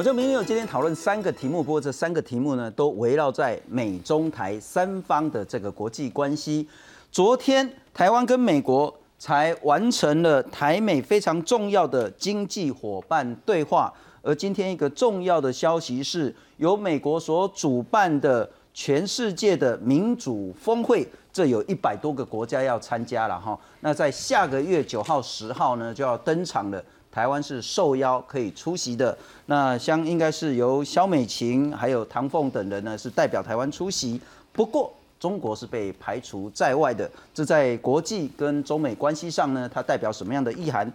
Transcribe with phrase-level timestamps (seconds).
[0.00, 6.66] 我就明天有今天讨论三个题目，不过这三个题目呢，都围绕在美中台三方的这个国际关系。
[7.12, 13.92] 昨天台湾跟美国才完成了台美非常重要的经济伙伴对话，
[14.22, 23.60] 而今天一个重要的消息是，由美国所主办的全世界的民主峰会，这有一百多个国家要参加了哈。
[23.80, 26.82] 那在下个月九号、十号呢，就要登场了。
[27.12, 34.20] 台湾是受邀可以出席的，那相应该是由肖美琴还有唐凤等人呢是代表台湾出席。
[34.52, 40.90] 不过中国是被排除在外的，这在国际跟中美关系上呢，它代表什么样的意涵？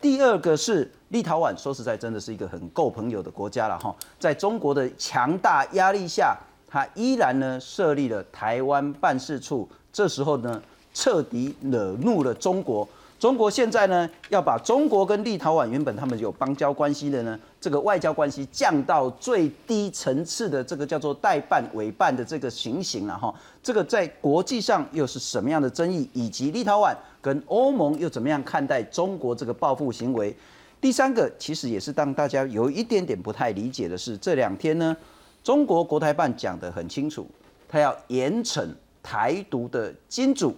[0.00, 10.60] 第二个是立陶宛，说实在真的是一个很够朋友的国家了哈，在中国的强大压力下，它依然呢设立了台湾办事处，这时候呢
[10.92, 12.88] 彻底惹怒了中国。
[13.20, 23.32] 中国现在呢，要把中国跟立陶宛原本他们有邦交关系的呢，这个外交关系降到最低层次的这个叫做代办委办的这个情形了哈。
[23.62, 26.08] 这个在国际上又是什么样的争议？
[26.14, 30.34] 以及立陶宛跟欧盟又怎么样看待中国这个报复行为？
[30.80, 34.96] 第三个其实也是让大家有一点点不太理解的是，这两天呢，
[35.44, 37.26] 中国国台办讲得很清楚，
[37.68, 38.66] 他要严惩
[39.02, 40.56] 台独的金主。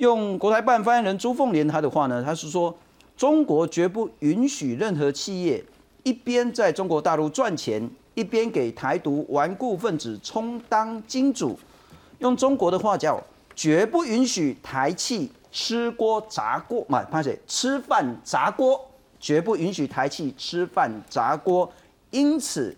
[0.00, 2.74] 用国台办发言人朱凤莲他的话呢，他是说，
[3.18, 5.62] 中国绝不允许任何企业
[6.04, 11.58] 一边在中国大陆赚钱，一边给台独顽固分子充当金主。
[12.20, 13.22] 用中国的话叫，
[13.54, 18.80] 绝不允许台企吃锅砸锅，嘛，潘水吃饭砸锅，
[19.20, 21.70] 绝不允许台企吃饭砸锅。
[22.10, 22.74] 因此，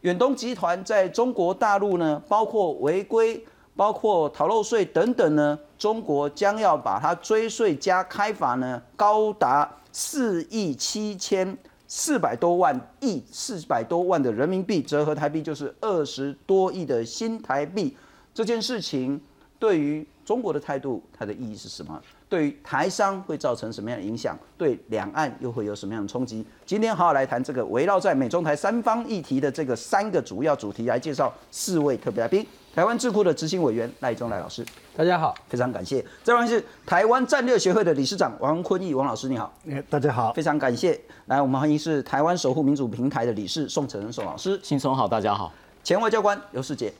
[0.00, 3.44] 远东集团在中国大陆呢，包括违规。
[3.76, 11.56] 包括逃漏税等等呢，中国将要把它追税加开罚呢，高达四亿七千
[11.88, 17.96] 四百多万亿四百多万的人民币，折合台币就是二十多亿的新台币。
[18.32, 19.20] 这件事情
[19.58, 22.00] 对于中国的态度，它的意义是什么？
[22.28, 24.36] 对于台商会造成什么样的影响？
[24.56, 26.44] 对两岸又会有什么样的冲击？
[26.66, 32.44] 今天好好来谈这个围绕在美中台三方议题的这个三个主要主题，来介绍四位特别来宾。
[32.74, 36.04] 台湾智库的执行委员赖中来老师，大家好，非常感谢。
[36.24, 39.54] 这位是台湾战略协会的理事长王坤义王老师，你好，
[39.88, 41.00] 大家好，非常感谢。
[41.26, 45.52] 来，我们欢迎是台湾守护民主平台的理事宋承宋老师，新松好，大家好。
[45.84, 46.92] 前外交官刘世杰，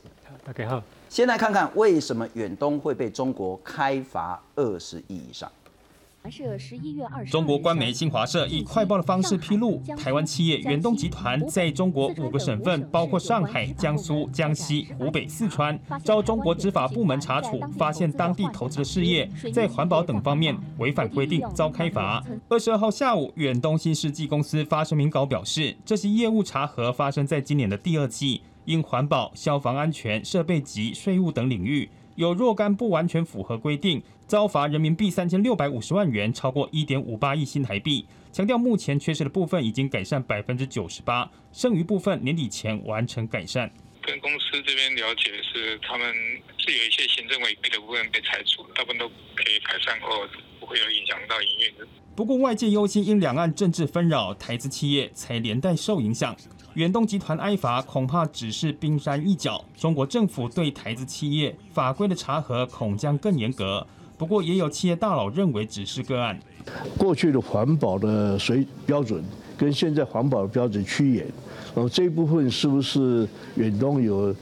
[0.45, 0.81] 大家好。
[1.09, 5.51] 先来看看为什么远东会被中国开罚二十亿以上。
[7.31, 22.25] 中国官媒新华社以快报的方式披露，台湾企业远东集团在中国五个省份，包括上海、江苏、江西、湖北、四川，遭中国执法部门查处，发现当地投资的事业在环保等方面违反规定，遭开罚。
[22.49, 31.91] 二十二号下午，远东新世纪公司发声明稿表示，这些业务查核发生在今年的第二季，因环保、消防安全、设备及税务等领域。
[32.17, 38.07] 有若干不完全符合规定，遭罚人民币三千六百五十万元，超过一点五八亿新台币。
[38.33, 43.71] 强调目前缺失的部分已经改善百分之九十八，剩余部分年底前完成改善。
[44.03, 46.13] 跟公司这边了解是，他们
[46.59, 50.09] 是有一些行政违规的部分被拆除，大部分都可以改善后
[50.59, 51.87] 不会有影响到营运的。
[52.17, 56.37] 不过外界忧心，因两岸政治纷扰，台资企业才连带受影响。
[56.75, 63.87] 远东集团挨罚恐怕只是冰山一角，中国政府对台资企业法规的查核恐将更严格。
[64.25, 66.39] 不过，也有企业大佬认为只是个案。
[66.97, 69.23] 过去的环保的水标准
[69.55, 71.27] 跟现在环保的标准趋严，
[71.75, 74.34] 然后这一部分是不是远东有？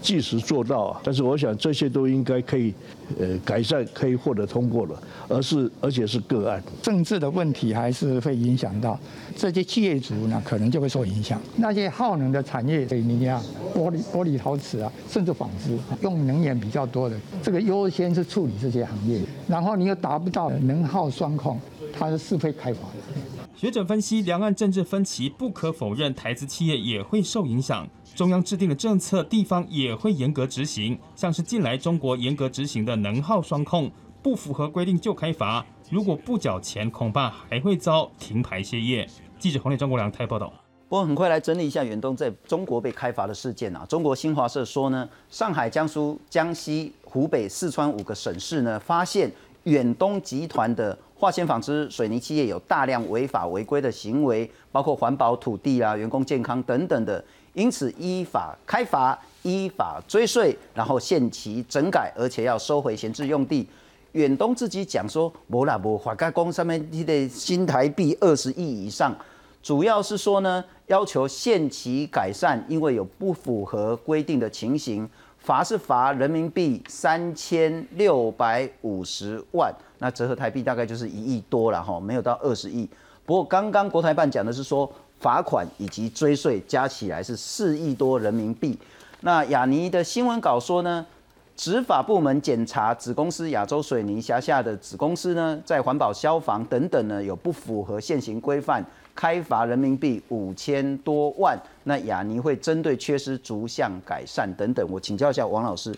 [0.00, 1.00] 即时做到啊！
[1.02, 2.72] 但是我想这些都应该可以，
[3.18, 6.62] 呃，改善，可以获得通过了，而是而且是个案。
[6.82, 8.98] 政治的问题还是会影响到
[9.36, 11.40] 这些企业主呢，可能就会受影响。
[11.56, 13.42] 那些耗能的产业，水泥啊，
[13.74, 19.20] 玻璃、玻璃、陶瓷啊，甚至纺织，用能源比较多的，这个优先是处理这些行业。
[19.48, 21.60] 然后你又达不到能耗双控，
[21.92, 23.35] 它是会开发的。
[23.56, 27.88] 学者分析，两岸政治分歧不可否认，台资企业也会受影响。
[28.14, 30.98] 中央制定的政策，地方也会严格执行。
[31.14, 33.90] 像是近来中国严格执行的能耗双控，
[34.22, 39.08] 不符合规定就开罚，如果不缴钱，恐怕还会遭停牌歇业。
[39.38, 40.52] 记者黄磊、张国良台报道。
[40.88, 43.84] 不过很快来整理一下远东在中国被开罚的事件啊。
[43.88, 49.32] 中国新华社说呢，上海、江苏、江西、湖北、四川五个省市呢，发现
[49.66, 57.22] 远东集团的化纤纺织、水泥企业有大量违法违规的行为，包括环保、土地啊、员工健康等等的。
[57.52, 63.66] 因此，依法开罚，依法追税，然后限期整改，而且要收回闲置用地。
[64.12, 69.14] 远东自己讲说，无啦无法加工上面的新台币二十亿以上。
[69.62, 75.08] 主要是说呢，要求限期改善，因为有不符合规定的情形，
[75.46, 82.84] 罚是罚人民币三千六百五十万，那折合台币大概就是一亿多了哈，没有到二十亿。
[83.24, 88.76] 不过刚刚国台办讲的是说，罚款以及追税加起来是四亿多人民币。
[89.20, 91.06] 那雅尼的新闻稿说呢？
[91.54, 98.84] 执法部门检查子公司亚洲水泥辖下的子公司呢，在环保、消防等等呢有不符合现行规范，
[99.16, 101.58] 开罚人民币五千多万。
[101.82, 104.86] 那雅尼会针对缺失逐项改善等等。
[104.88, 105.92] 我请教一下王老师，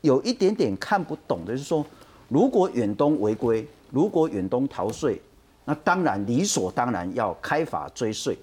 [0.00, 1.84] 有一点点看不懂的是说，
[2.28, 5.20] 如果远东违规，如果远东逃税，
[5.64, 8.38] 那当然理所当然要开罚追税。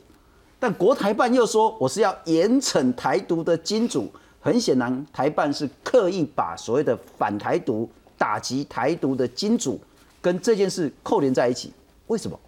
[0.59, 4.11] 但国台办又说我是要严惩台独的金主。
[4.39, 9.77] 很显然，台办是刻意把所谓的反台独、打击台独的金主
[10.21, 11.73] 跟这件事扣连在一起。
[12.05, 12.39] 为什么？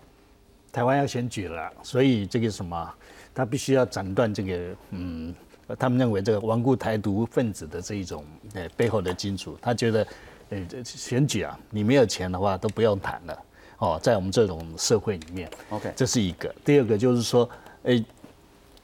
[0.71, 2.93] 台湾要选举了，所以这个什么，
[3.33, 5.33] 他必须要斩断这个，嗯，
[5.77, 8.23] 他们认为这个顽固台独分子的这一种，
[8.53, 9.57] 呃，背后的金主。
[9.61, 10.07] 他觉得，
[10.49, 13.39] 呃，选举啊，你没有钱的话都不用谈了。
[13.77, 16.53] 哦，在我们这种社会里面，OK，这是一个。
[16.65, 17.49] 第二个就是说，
[17.83, 18.03] 诶。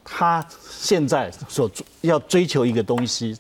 [0.08, 1.68] 他现在所
[2.02, 3.36] 要追求一个东西，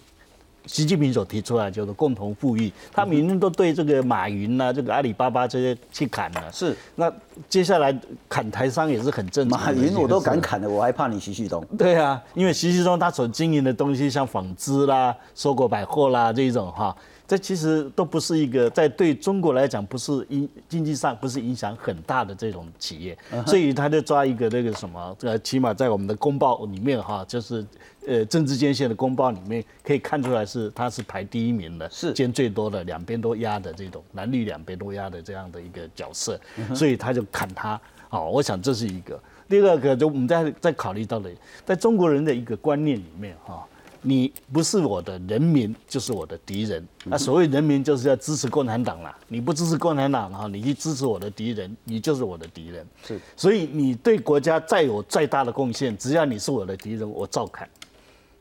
[0.68, 2.72] 习近平所提出来叫做共同富裕。
[2.92, 6.76] 他明明都对这个马云呐、这个阿里巴巴这些去砍了，是。
[6.96, 7.12] 那
[7.50, 7.98] 接下来
[8.30, 9.60] 砍台商也是很正常。
[9.60, 11.66] 马云我都敢砍了，我还怕你徐旭东？
[11.78, 16.96] 对啊，因为徐旭东他所经营的东西，像纺织啦、收购百货啦这一种哈。
[17.27, 23.18] 这其实都不是一个在对中国来讲不是影经济上不是影响很大的这种企业，
[23.48, 27.66] 所以他就抓一个那个什么，呃，起码在我们的公报里面哈，就是
[28.06, 36.39] 呃政治间线的公报里面可以看出来是他是排第一名的，是兼最多的两边都压的这种蓝绿两边都压的这样的一个角色，
[36.75, 39.19] 所以他就砍他，好，我想这是一个。
[39.50, 41.30] 第二个就我们在在考虑到了，
[41.66, 43.66] 在中国人的一个观念里面哈。
[44.07, 46.88] 你不是我的人民，就是我的敌人。
[47.06, 49.18] 那所谓人民，就是要支持共产党啦。
[49.28, 52.86] 你不支持共产党哈，你去支持我的敌人，你就是我的敌人。
[53.04, 57.68] 是，所以你对国家再有再大的贡献，只要你是我的敌人，我照砍。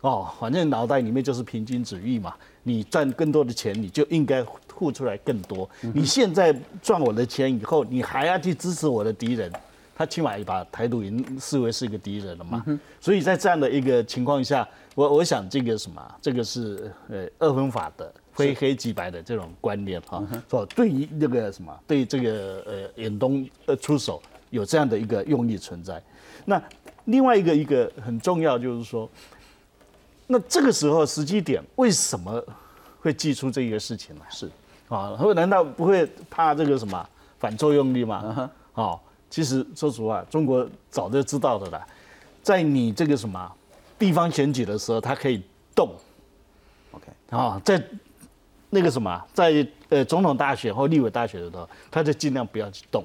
[0.03, 2.35] 哦，反正脑袋里面就是平均主义嘛。
[2.63, 5.69] 你赚更多的钱，你就应该付出来更多。
[5.81, 9.51] 你现在赚我的钱以后，你还要去支持我的敌人。
[9.95, 12.65] 他起码也把台独营视为是一个敌人了嘛，
[13.01, 24.21] 所以在这样的一个情况下，我我想这个什么，这个是呃二分法的非黑即白的这种观念哈，说对于那个什么，对这个呃远东呃出手
[24.51, 26.03] 有这样的一个用意存在。
[26.45, 26.61] 那
[27.05, 29.09] 另外一个一个很重要就是说，
[30.27, 32.43] 那这个时候时机点为什么
[33.01, 34.23] 会寄出这一个事情呢？
[34.29, 34.51] 是
[34.89, 37.09] 啊，会难道不会怕这个什么
[37.39, 38.51] 反作用力吗？
[38.75, 38.99] 啊？
[39.35, 41.85] 其实说实话，中国早就知道的了，
[42.41, 43.51] 在你这个什么
[43.99, 45.43] 地方选举的时候，它可以
[45.75, 45.91] 动
[46.93, 47.07] ，OK。
[47.31, 47.83] 啊，在
[48.71, 53.03] 那个什么，在呃总统大选或立委大选的时候，他就尽量不要去动，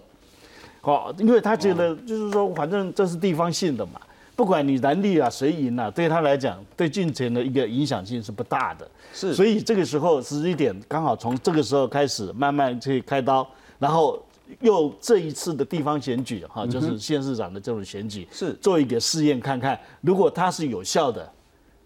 [0.82, 4.00] 好，因为他觉得就是说，反正这是地方性的嘛，
[4.36, 14.24] 不管你蓝绿啊谁赢啊，对他来讲，对进程的一个影响性是不大的，是，所以这个时候十一点刚好从这个时候开始慢慢去开刀，然后。
[14.62, 21.32] 又这一次的地方选举哈，就是县市长的这种选举，是做一个试验看看，如果它是有效的，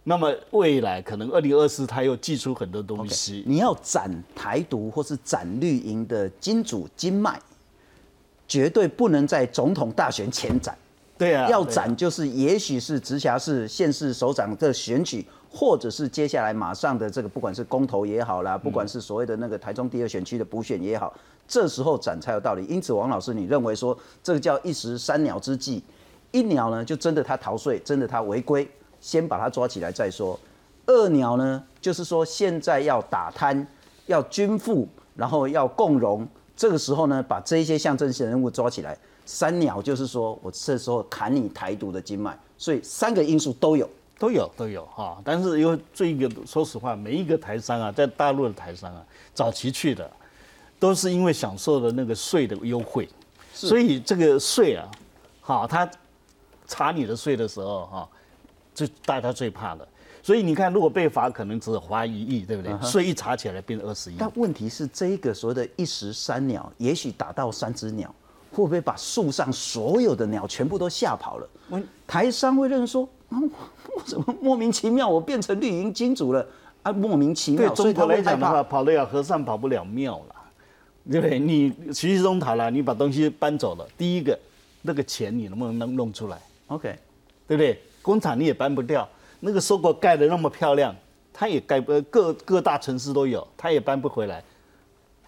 [0.03, 3.43] 那么未来可能二零二四他又寄出很多东西。
[3.45, 7.39] 你要斩台独或是斩绿营的金主金脉，
[8.47, 10.77] 绝对不能在总统大选前斩。
[11.17, 15.25] 对啊，要斩就是也许是直辖市县市首长的选举。
[15.55, 21.13] 或者是接下来马上的这个，不管是公投也好啦，不管是所谓的那个台中第二选区的补选也好，
[21.47, 22.65] 这时候斩才有道理。
[22.65, 25.83] 因此，王老师，你认为说这个叫一石三鸟之计，
[26.31, 28.69] 一鸟呢就真的他逃税，真的他违规，
[28.99, 30.37] 先把他抓起来再说；
[30.85, 33.65] 二鸟呢就是说现在要打贪，
[34.05, 38.93] 要均富，然后要共荣，这个时候呢把这一些象征性人物抓起来；
[39.25, 43.89] 三鸟就是说我这时候砍你台独的经脉，所以三个因素都有。
[44.19, 50.09] 都有都有哈，但是因为这一个，说实话，每一个台商啊，在大陆的台商啊，早期去的，
[50.83, 53.07] 都是因为享受了那个税的优惠，
[53.53, 54.85] 所以这个税啊，
[55.39, 55.89] 好，他
[56.67, 58.09] 查你的税的时候哈，
[58.75, 59.87] 就大家最怕了。
[60.21, 62.77] 所以你看，如果被罚，可能只罚一亿，对不对？
[62.81, 64.15] 税一查起来变二十亿。
[64.19, 68.13] 但问题是，这一个所谓的一石三鸟，也许打到三只鸟，
[68.51, 71.49] 会不会把树上所有的鸟全部都吓跑了？
[72.05, 73.07] 台商会认为说。
[74.05, 75.07] 怎么莫名其妙？
[75.07, 76.45] 我变成绿营金主了
[76.81, 76.91] 啊！
[76.91, 77.73] 莫名其妙。
[77.73, 80.32] 对中国来讲的话，跑得了和尚跑不了庙了，
[81.11, 81.37] 对不对？
[81.39, 84.37] 你徐世忠逃了，你把东西搬走了，第一个
[84.81, 86.95] 那个钱你能不能能弄出来？OK，
[87.47, 87.79] 对不对？
[88.01, 89.07] 工厂你也搬不掉，
[89.39, 90.95] 那个收购盖的那么漂亮，
[91.33, 94.43] 它也盖不各各大城市都有，它也搬不回来，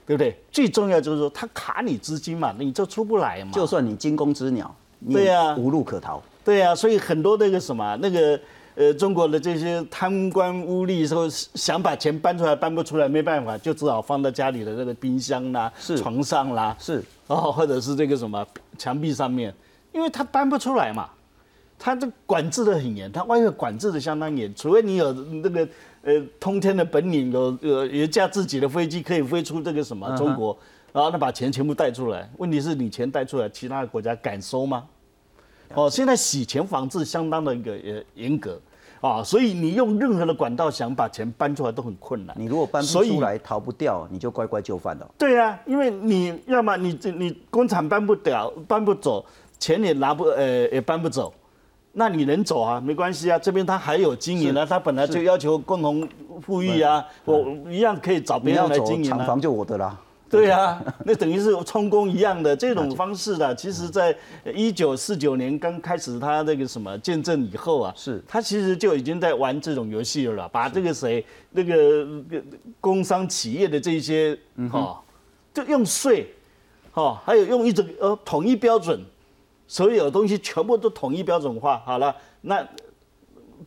[0.05, 0.38] 对不对？
[0.51, 3.51] 最重要就是说，它卡你资金嘛，你就出不来嘛。
[3.53, 6.22] 就算你惊弓之鸟，你对呀无路可逃。
[6.44, 8.39] 对呀、所以很多那个什么那个
[8.75, 18.46] 呃中国的这些贪官污吏说想把钱搬出来搬不出来，没办法，就只好放到家里的那个冰箱啦、床上啦，是哦，或者是这个什么
[18.77, 19.53] 墙壁上面，
[19.94, 21.10] 因为他搬不出来嘛，
[21.79, 25.67] 他这管制的很严，他外面管制的相当严，除非你有那个
[26.03, 30.58] 呃通天的本领，有有架自己的飞机可以飞出这个什么中国，
[30.91, 32.29] 然后他把钱全部带出来。
[32.38, 34.84] 问题是你钱带出来，其他的国家敢收吗？
[35.74, 38.60] 哦，现在洗钱防治相当的一个呃严格
[39.01, 42.36] 啊，所以你用任何的管道想把钱搬出来都很困难。
[42.39, 45.10] 你如果搬不出来，逃不掉，你就乖乖就范了。
[45.17, 49.25] 对呀、因为你要么你你工厂搬不掉，搬不走，
[49.60, 51.34] 钱也拿不呃也搬不走，
[51.91, 52.79] 那你能走啊？
[52.79, 56.07] 没关系啊，这边他还有经营啊，他本来就要求共同
[56.41, 59.41] 富裕啊，我一样可以找别人来经营啊厂房。
[59.41, 60.00] 就我的啦。
[60.27, 63.55] 对啊，那等于是充公一样的这种方式的。
[63.55, 64.13] 其实，在
[64.53, 71.75] 一九四九年刚开始他那个什么见证以后啊，是他其实就已经在玩这种游戏了，把这个谁那个
[72.32, 72.41] 呃
[72.82, 74.38] 工商企业的这些
[74.70, 75.01] 哈，
[75.53, 76.27] 就用税，
[76.91, 79.00] 哈，还有用一种呃统一标准，
[79.67, 81.82] 所有东西全部都统一标准化。
[81.86, 82.67] 好了，那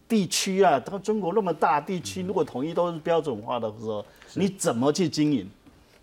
[0.07, 5.49] 地区啊，它中国那么大地区，如果统一都是标准化的时候，你怎么去经营？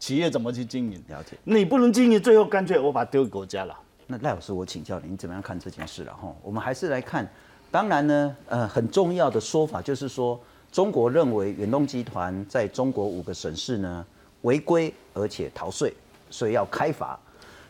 [0.06, 1.04] 企业怎么去经营？
[1.08, 1.36] 了解。
[1.46, 3.76] 你不能经营，最后干脆我把它丢给国家了。
[4.06, 6.32] 那赖老师，我请教你，你怎么样看这件事了哈？
[6.44, 7.28] 我们还是来看，
[7.72, 10.40] 当然呢，呃，很重要的说法就是说，
[10.72, 14.06] 中国认为远东集团在中国五个省市呢
[14.44, 15.92] 违规而且逃税，
[16.30, 17.20] 所以要开罚。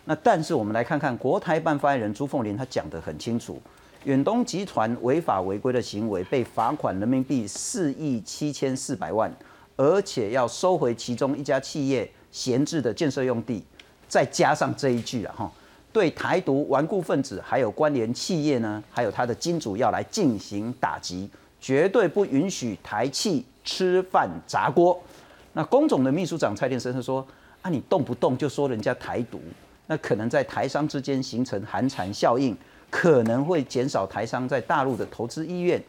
[0.04, 3.62] 那但是我们来看看国台办发言人朱凤莲，他讲得很清楚，
[4.04, 9.34] 远东集团违法违规的行为被罚款人民币四亿七千四百万，
[9.78, 13.64] 而且要收回其中一家企业闲置的建设用地，
[14.10, 15.52] 再加上这一句啊哈，
[15.94, 21.30] 对台独顽固分子还有关联企业呢，还有他的金主要来进行打击，
[21.62, 25.02] 绝对不允许台企吃饭砸锅。
[25.54, 27.26] 那工总的秘书长蔡天生他说
[27.62, 29.40] 啊，你动不动就说人家台独，
[29.88, 32.54] 那可能在台商之间形成寒蝉效应，
[32.90, 35.82] 可能会减少台商在大陆的投资意愿。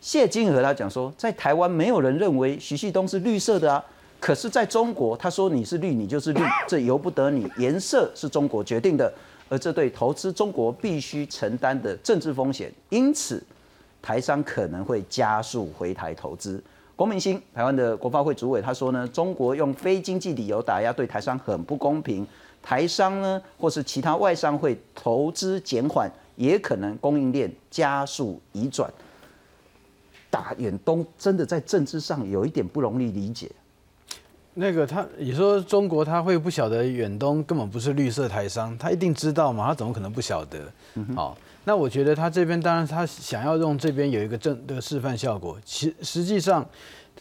[0.00, 3.82] 谢金河他讲说，在台湾没有人认为徐旭东是绿色的啊，
[4.24, 9.12] 可是在中国，他说你是绿，你就是绿，这由不得你，颜色是中国决定的，
[9.50, 13.44] 而这对投资中国必须承担的政治风险，因此
[14.00, 16.58] 台商可能会加速回台投资。
[16.96, 22.26] 郭明星，台湾的国发会主委，他说呢，中国用非经济理由打压对台商很不公平，
[22.62, 28.90] 台商呢或是其他外商会投资减缓，也可能供应链加速移转。
[30.30, 33.50] 打远东真的在政治上有一点不容易理解。
[34.54, 39.68] 那个他，你说中国他会不晓得远东根本不是绿色台商，他一定知道嘛？
[39.68, 40.60] 他怎么可能不晓得？
[41.14, 46.64] 好，那我觉得他这边当然他想要用这边有一个正的示范效果，其实际上。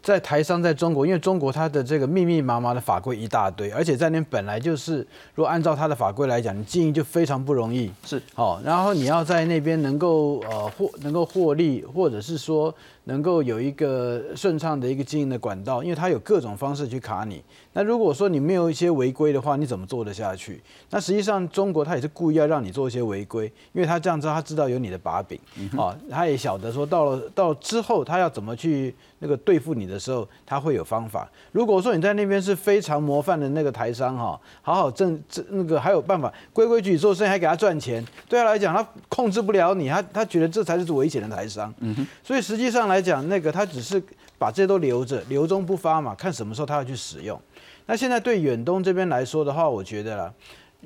[0.02, 4.98] 在台商在中国，因为中国它的这个密密麻麻的法规一大堆，而且在那边本来就是，
[5.34, 7.90] 如果按照它的法规来讲，你经营就非常不容易。
[8.04, 12.74] 是，好，然后你要在那边能够呃获能够获利，或者是说
[13.06, 17.44] 能够有一个顺畅的一个经营的管道，因为它有各种方式去卡你。
[17.74, 20.62] 那如果说你没有一些违规的话，你怎么做得下去？
[20.90, 25.40] 那实际上中国它也是故意要让你做一些违规，因为他这样知道，他知道有你的把柄，
[25.78, 31.30] 哦，他也晓得说到了到之后他要怎么去那个对付你的时候，他会有方法。
[31.52, 41.74] 如果说你在那边是非常模范的那个台商哈，好好挣挣那个还有办法规规矩矩做生意，还给他赚钱，对他来讲他控制不了你，他他觉得这才是危险的台商。
[41.80, 44.02] 嗯所以实际上来讲，那个他只是
[44.38, 47.40] 把这些都留着，留中不发嘛，看什么时候他要去使用。
[47.86, 50.34] 那现在对远东这边来说的话，我觉得啦，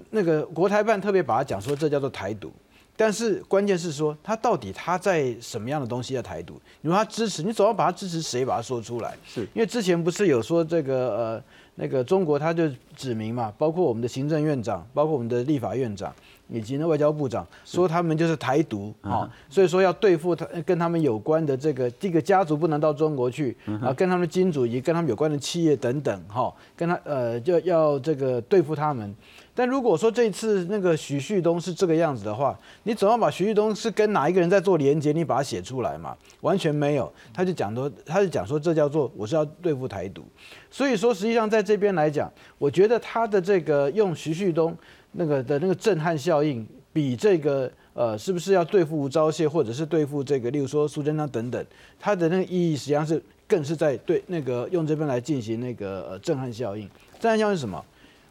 [0.10, 2.52] 那个国台办特别把它讲说这叫做台独，
[2.96, 6.60] 但是关键是说他到底他在什么样的东西叫台独？
[6.82, 9.16] 你说他支持，你总要把他支持谁把它说出来？
[9.26, 11.44] 是因为之前不是有说这个呃
[11.76, 16.14] 那个中国他就指明嘛，包括我们的行政院长，包括我们的立法院长。
[16.50, 29.14] 以及呢，外交部长说他们就是台独啊、所以说要对付他跟他们有关的这个这个家族不能到中国去，啊，跟他们金主以及跟他们有关的企业等等哈、跟他呃就要这个对付他们。
[29.54, 36.16] 但如果说这次那个徐旭东是这个样子的话，你总要把徐旭东是跟哪一个人在做连接，你把它写出来嘛？
[36.42, 40.24] 完全没有，他就讲说，他就讲说这叫做我是要对付台独。
[40.70, 44.78] 所以说，实际上在这边来讲，我觉得他的这个用徐旭东
[45.18, 51.66] 那个的那个震撼效应，比这个呃，是不是要对付吴钊燮，或者是对付这个，例如说苏贞昌等等，
[52.00, 56.88] 它的那个意义实际上是更是在对那个用这边来进行那个呃震撼效应。
[57.20, 57.84] 震撼效应是什么？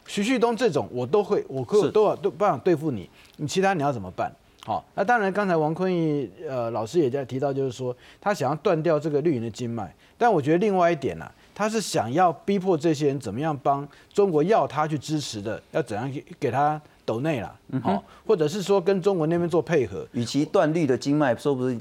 [0.07, 4.33] 徐旭东这种我都会，我可都要都办法对付你，你其他你要怎么办？
[4.65, 11.29] 好，那当然刚才王坤义呃老师也在提到，就是说他想要断掉这个绿营的经脉，但我觉得另外一点呢、
[11.59, 21.75] 他是想要逼迫这些人怎么样帮中国要他去支持的，要怎样给给他抖内啦，好、或者是说跟中国那边做配合，与其断绿的经脉，说不是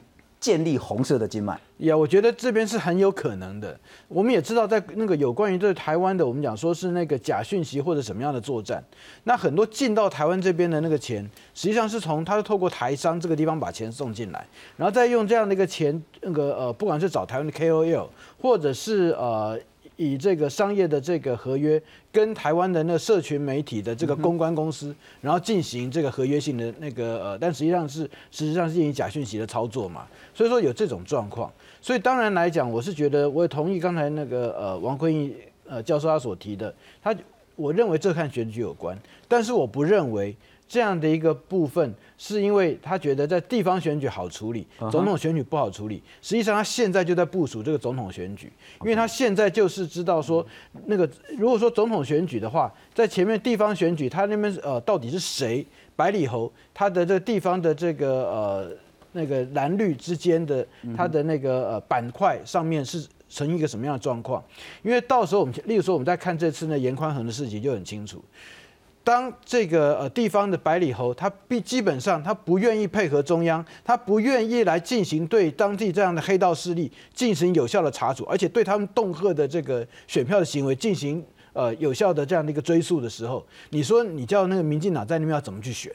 [0.45, 1.59] 建立红色的经脉。
[1.77, 3.75] 呀，我觉得这边是很有可能的。
[4.07, 8.83] 我们也知道，在那个有关于对台湾的，我们讲说是那个假讯息或者什么样的作战，
[9.23, 14.45] 那很多进到台湾这边的那个钱，实际上是从他是透过台商这个地方把钱送进来，
[14.77, 18.07] 然后再用这样的一个钱，那个呃，不管是找台湾的 KOL，
[18.39, 19.59] 或者是呃。
[19.97, 35.33] 以这个商业的这个合约跟台湾的那社群媒体的这个公关公司，然后进行这个合约性的那个呃，但实际上是实际上是进行假讯息的操作嘛，所以说有这种状况，所以当然来讲，我是觉得我也同意刚才那个呃王坤义
[35.67, 37.15] 呃教授他所提的，他
[37.55, 38.97] 我认为这和选举有关，
[39.27, 40.35] 但是我不认为
[40.67, 46.01] 这样的一个部分是因为他觉得在地方选举好处理，总统选举不好处理。
[46.21, 50.45] 实际上他现在就在部署这个总统选举，因为他现在就是知道说，
[50.85, 58.71] 那个如果说总统选举的话，在前面地方选举，他那边呃到底是谁百里侯，他的这个地方的这个呃
[59.11, 60.65] 那个蓝绿之间的
[60.97, 64.43] 他的那个呃板块上面是成一个什么样的状况？
[64.81, 68.23] 因为到时候我们，例如说我们在看这次呢严宽恒的事情就很清楚。
[69.05, 85.93] 当这个呃地方的百里侯，他必基本上他不愿意配合中央，他不愿意来进行对当地这样的黑道势力进行有效的查处，而且对他们恫吓的这个选票的行为进行呃有效的这样的一个追溯的时候，你说你叫那个民进党在那边要怎么去选，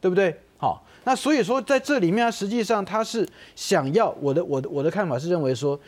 [0.00, 0.34] 对不对？
[0.56, 5.78] 好，那所以说在这里面，实际上他是想要我的我的我的看法是认为说。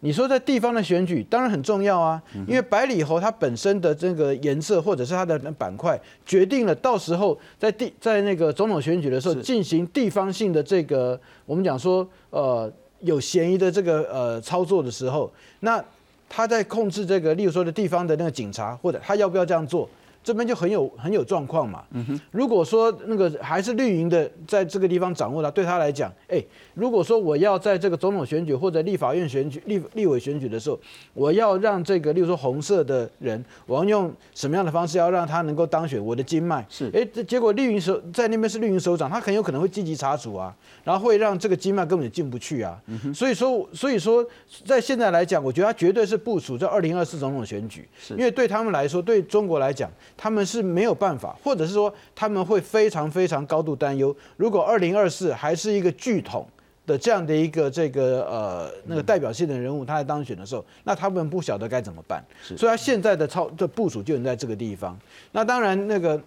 [0.00, 15.82] 你说在地方的选举当然很重要啊，因为百里侯它本身的这个颜色或者是它的板块，决定了到时候在地在那个总统选举的时候进行地方性的这个我们讲说呃有嫌疑的这个呃操作的时候，那
[16.28, 19.88] 他在控制这个，例如说的地方的那个警察或者他要不要这样做？
[20.26, 21.84] 这边就很有很有状况嘛。
[22.32, 30.76] 如果说那个还是绿营的在这个地方掌握了，对他来讲，哎，如果说我要在这个总统选举或者立法院选举、立立委选举的时候，
[31.14, 36.04] 我要让这个，例如说红色的人，我要用什么样的方式要让他能够当选？
[36.04, 42.76] 我的经脉是，哎，这结果绿营首在那边是绿营首长，他很有可能会积极查处啊，然后会让这个经脉根本就进不去啊。
[43.14, 44.26] 所以说，所以说，
[44.64, 49.88] 在现在来讲，我觉得他绝对是部署在二零二四总统选举，因为对他们来说，对中国来讲。
[50.16, 54.14] 他们是没有办法，或者是说他们会非常非常高度担忧。
[54.36, 56.46] 如果二零二四还是一个巨统
[56.86, 62.24] 的这样的一个这个呃那个代表性的人物，他在当选的时候，那他们不晓得该怎么办。
[62.42, 64.98] 所以他现在的操的部署就能在这个地方。
[65.32, 66.20] 那当然那个。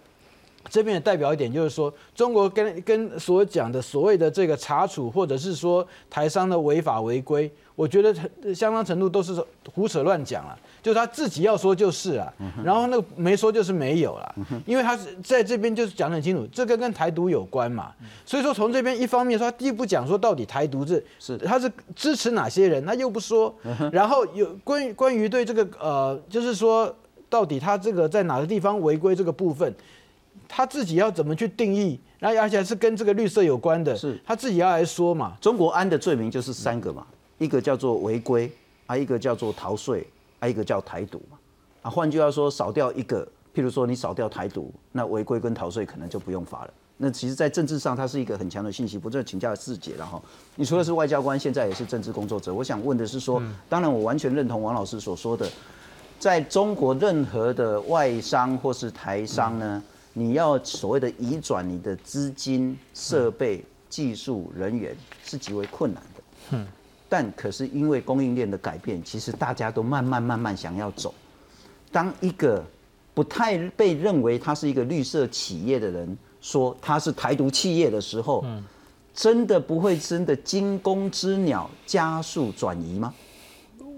[0.69, 8.13] 这边也代表一点，就是说，中国跟跟所讲的所谓的这个查处，或者是说台商的违法违规，我觉得
[8.53, 9.33] 相当程度都是
[9.73, 10.59] 胡扯乱讲了。
[10.81, 17.91] 就是他自己要说就是啊，然后那个没说就是没有了，因为他是在这边就是讲得很清楚，这个跟台独有关嘛。
[18.25, 23.53] 所以说从这边一方面说，他第一步讲说到底台独这是他是支持哪些人，他又不说，
[23.91, 26.93] 然后有关于关于对这个呃，就是说
[27.29, 29.73] 到底他这个在哪个地方违规这个部分。
[30.51, 31.99] 他自己要怎么去定义？
[32.17, 35.37] 然后而且是跟这个绿色有关的，是他自己要来说嘛。
[35.39, 37.05] 中国安的罪名就是三个嘛，
[37.37, 38.51] 一个叫做违规，
[38.87, 40.07] 啊一个叫做逃税，
[40.39, 41.37] 啊一个叫台独嘛。
[41.81, 46.73] 啊换句话说，少掉一个，譬如说你少掉台独，那违规跟逃税可能就不用罚了。
[47.01, 50.21] 那其实，在政治上，它是一个很强的信息，不是请教四姐了哈。
[50.55, 52.53] 你除了是外交官，现在也是政治工作者。
[52.53, 55.49] 我想问的是说，当然我完全认同王老师所说的，
[56.19, 59.81] 在中国任何的外商或是台商呢？
[60.11, 66.23] 你要所谓的移转你的资金、设备、技术人员是极为困难的。
[66.49, 66.67] 嗯，
[67.09, 71.13] 但可是因为供应链的改变，其实大家都慢慢慢慢想要走。
[71.91, 72.63] 当一个
[73.15, 78.63] 不太被认为他是一个绿色企业的人说他是台独企业的时候，嗯，
[79.13, 83.13] 真的不会真的惊弓之鸟加速转移吗？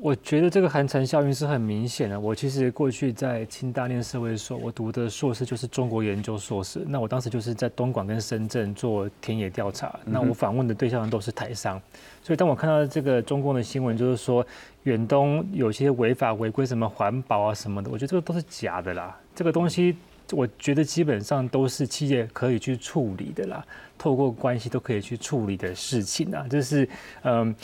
[0.04, 2.20] 我觉得这个寒蝉效应是很明显的。
[2.20, 6.84] 我其实过去在清大念社会所，我读的硕士就是中国研究硕士。
[6.88, 10.00] 那我当时就是在东莞跟深圳做田野调查。
[10.04, 11.80] 那我访问的对象都是台商，
[12.24, 14.44] 所以当我看到这个中共的新闻，就是说
[14.86, 19.16] 远东有些违法违规，什么环保啊什么的，我觉得这个都是假的啦。
[19.36, 19.96] 这个东西
[20.32, 23.64] 我觉得基本上都是企业可以去处理的啦，
[24.00, 26.90] 透过关系都可以去处理的事情啊，就是
[27.22, 27.56] 嗯。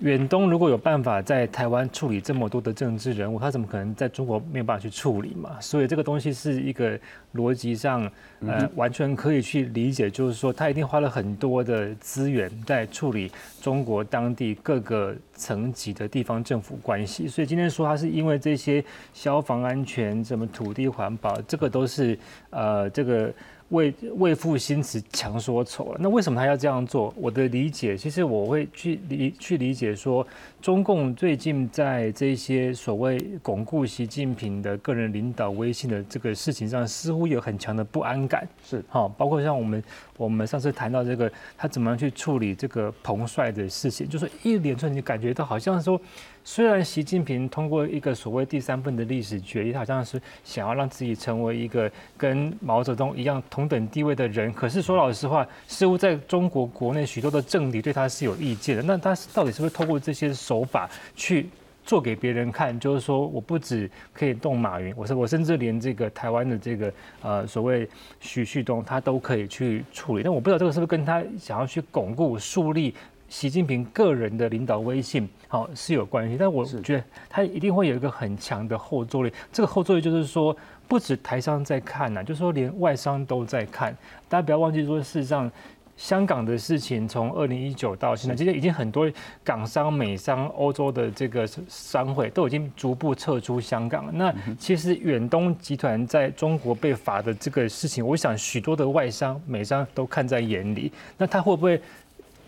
[0.00, 5.58] 远东如果有办法在台湾处理这么多的政治人物，他怎么可能在中国没有办法去处理嘛？
[5.58, 6.98] 所以这个东西是一个
[7.34, 13.32] 逻辑上，呃，完全可以去理解，就是说他一定花了很多的资源在处理
[13.62, 17.26] 中国当地各个层级的地方政府关系。
[17.26, 22.18] 所以今天说他是因为这些消防安全、什么土地环保，这个都是
[22.50, 23.32] 呃这个。
[23.70, 27.12] 为为赋新词强说愁了，那为什么他要这样做？
[27.16, 30.24] 我的理解，其实我会去理去理解说，
[30.62, 38.48] 中共最近在这些所谓巩固习近平的个人领导威信的这个事情上，似乎有很强的不安感。
[38.64, 39.82] 是，哈，包括像我们
[40.16, 46.00] 我们上次谈到这个，他怎么样去处理这个彭帅的事情，就是一连串你感觉到好像说。
[46.48, 58.82] 虽然习近平通过一个所谓第三份的历史决议，好像是想要让自己成为一个跟毛泽东一样同等地位的人，可是说老实话，似乎在中国国内许多的政敌对他是有意见的。
[58.84, 61.48] 那他到底是不是透过这些手法去
[61.86, 62.78] 做给别人看？
[62.78, 67.88] 就是说我不止可以动马云，我是我甚至连这个台湾的这个呃所谓
[68.20, 70.22] 徐旭东，他都可以去处理。
[70.22, 72.92] 但我不知道这个是不是跟他想要去巩固树立。
[73.28, 79.32] 习近平个人的领导威信，好是有关系，但我觉得他一定会有一个很强的后坐力。
[79.52, 83.92] 这个后坐力就是说，不止台商在看呐，就是说连外商都在看。
[84.28, 85.50] 大家不要忘记说，事实上
[85.96, 89.10] 香港的事情从二零一九到现在，其实已经很多
[89.42, 94.10] 港商、美商、欧洲的这个商会都已经逐步撤出香港。
[94.16, 100.92] 那其实远东集团在中国被罚的这个事情，我想许多的外商、美商都看在眼里。
[101.16, 101.80] 那他会不会？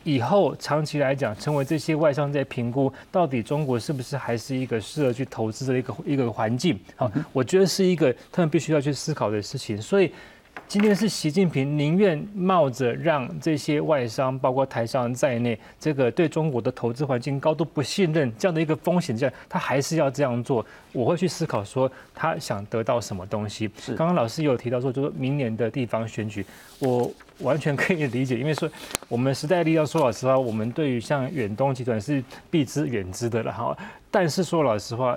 [0.05, 6.79] 以后长期来讲，成为这些外商在评估到底中国是不是还是一个适合去投资的一个一个环境？
[6.97, 9.83] 好，我觉得是一个他们必须要去思考的事情。
[9.83, 10.11] 所以
[10.69, 20.65] 今天是习近平宁愿冒着让这些外商，包括台商在内，这个对中国的投资环境高度不信任这样的一个风险下，他还是要这样做。
[20.93, 23.71] 我会去思考说他想得到什么东西。
[23.81, 26.45] 是，刚刚老师有提到说，就是明年的地方选举，
[26.81, 27.11] 我。
[27.39, 28.69] 完全可以理解，因为说
[29.09, 33.79] 我们时代力量说老实话，我们对于像远东集团是避之远之的了哈。
[34.11, 35.17] 但是说老实话，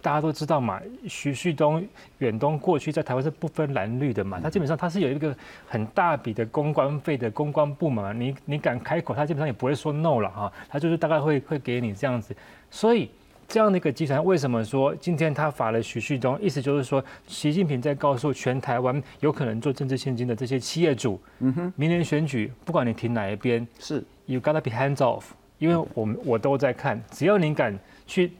[0.00, 1.86] 大家都知道嘛，徐旭东、
[2.18, 12.34] 远东过去在台湾是不分蓝绿的嘛，他基本上他是有一个很大笔的公关费的公关部门，你你敢开口，他基本上也不会说 no 了哈，他就是大概会会给你这样子，
[12.70, 13.10] 所以。
[13.50, 16.38] 这样的一个集团，为什么说今天他罚了徐旭东？
[16.38, 25.22] 意思就是说，习近平在告诉全台湾有可能做政治现金的这些企业主，嗯哼，明年选举，不管你停哪一边，是，you gotta be hands off，
[25.56, 27.74] 因为我们我都在看，只要你敢
[28.06, 28.30] 去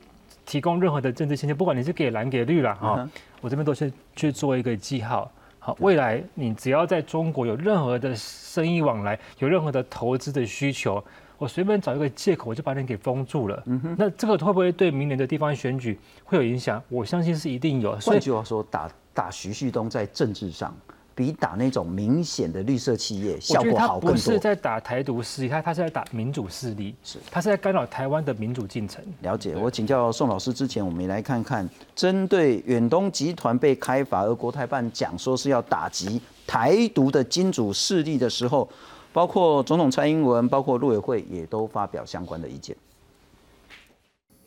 [0.49, 3.07] 提供任何的政治现金，不管你是给蓝给绿了哈，
[3.43, 5.31] 我这边都是去做一个记号。
[5.59, 11.05] 好，未来你只要在中国有任何的生意往来，有任何的投资的需求。
[11.37, 13.63] 我随便找一个借口，我就把你给封住了。
[13.67, 16.83] 嗯哼，那这个会不会对明年的地方选举会有影响？
[16.89, 17.95] 我相信是一定有。
[17.97, 20.75] 换句话说，打打徐旭东在政治上
[21.19, 24.13] 比打那种明显的绿色企业效果好更多。
[24.13, 29.05] 不是在打台独势力，他他是在打民主势力，是他是在干扰台湾的民主进程。
[29.23, 29.57] 了解。
[29.57, 38.69] 我请教宋老师之前，我们也来看看针对远东集团被开罚，而国台办讲说是要打击台独的金主势力的时候。
[39.11, 42.77] 包括总统蔡英文，包括陆委会也都发表相关的意见。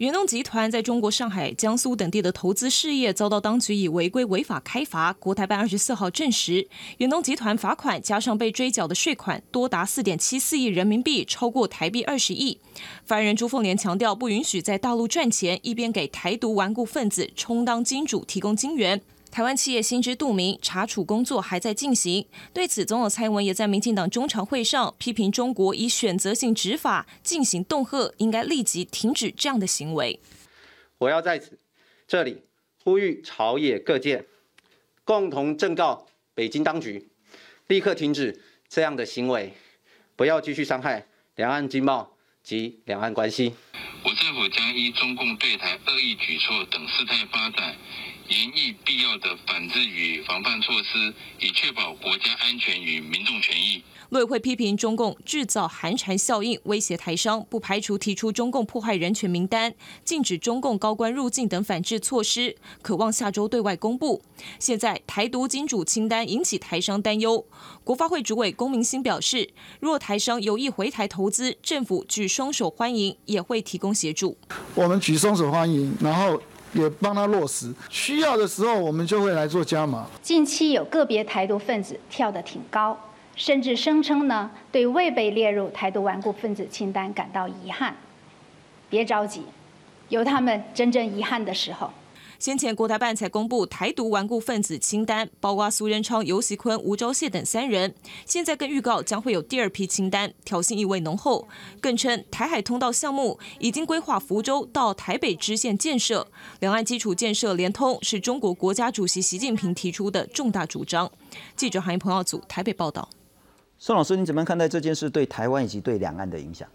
[0.01, 5.13] 远东集团在中国上海、江苏等地的投资事业遭到当局以违规违法开罚。
[5.13, 12.57] 国台办二十四号证实，远东集团罚款加上被追缴的税款多达四点七四亿人民币，超过台币二十亿。
[13.05, 18.99] 发言人朱凤莲强调，不允许在大陆赚钱，一边给台独顽固分子充当金主、提供金援。
[19.31, 22.27] 台湾企业心知肚明，查处工作还在进行。
[22.53, 30.19] 对此，总统蔡英文也在民进党中常会上批评中国以选择性执法进行恫吓，应该立即停止这样的行为。
[30.97, 31.57] 我要在此
[32.05, 32.43] 这里
[32.83, 34.25] 呼吁朝野各界
[35.05, 37.07] 共同正告北京当局，
[37.67, 39.53] 立刻停止这样的行为，
[40.17, 43.53] 不要继续伤害两岸经贸及两岸关系。
[44.03, 47.75] 我政府将依中共对台恶意举措等事态发展。
[48.31, 53.83] 严议必要的反制与防范措施，以确保国家安全与民众权益。
[54.07, 59.73] 陆委会批评中共制造寒蝉效应，威胁台商，不排除提出中共破坏人权名单，
[60.05, 64.21] 禁止中共高官入境等反制措施，渴望下周对外公布。
[64.59, 67.45] 现在台独金主清单引起台商担忧。
[67.83, 69.49] 国发会主委龚明鑫表示，
[69.81, 74.37] 若台商有意回台投资，政府举双手欢迎，也会提供协助。
[74.75, 76.41] 我们举双手欢迎，然后。
[76.73, 77.73] 也帮他落实。
[77.89, 80.07] 需要的时候，我们就会来做加码。
[80.21, 82.97] 近期有个别台独分子跳得挺高，
[83.35, 87.95] 甚至声称呢对未被列入台独顽固分子清单感到遗憾。
[88.89, 89.43] 别着急，
[90.09, 91.91] 有他们真正遗憾的时候。
[92.41, 97.93] 先前国台办才公布台独顽固分子清单，包括苏仁昌、游锡坤、吴钊燮等三人。
[98.25, 101.47] 现在更预告将会有第二批清单，挑衅意味浓厚。
[101.79, 106.27] 更称台海通道项目已经规划福州到台北支线建设，
[106.59, 111.11] 两岸基础建设连通是中国国家主席习近平提出的重大主张。
[111.55, 113.07] 记者韩鹏耀组台北报道。
[113.77, 116.67] 宋老师，你怎么看待这件事对台湾以及对两岸的影响？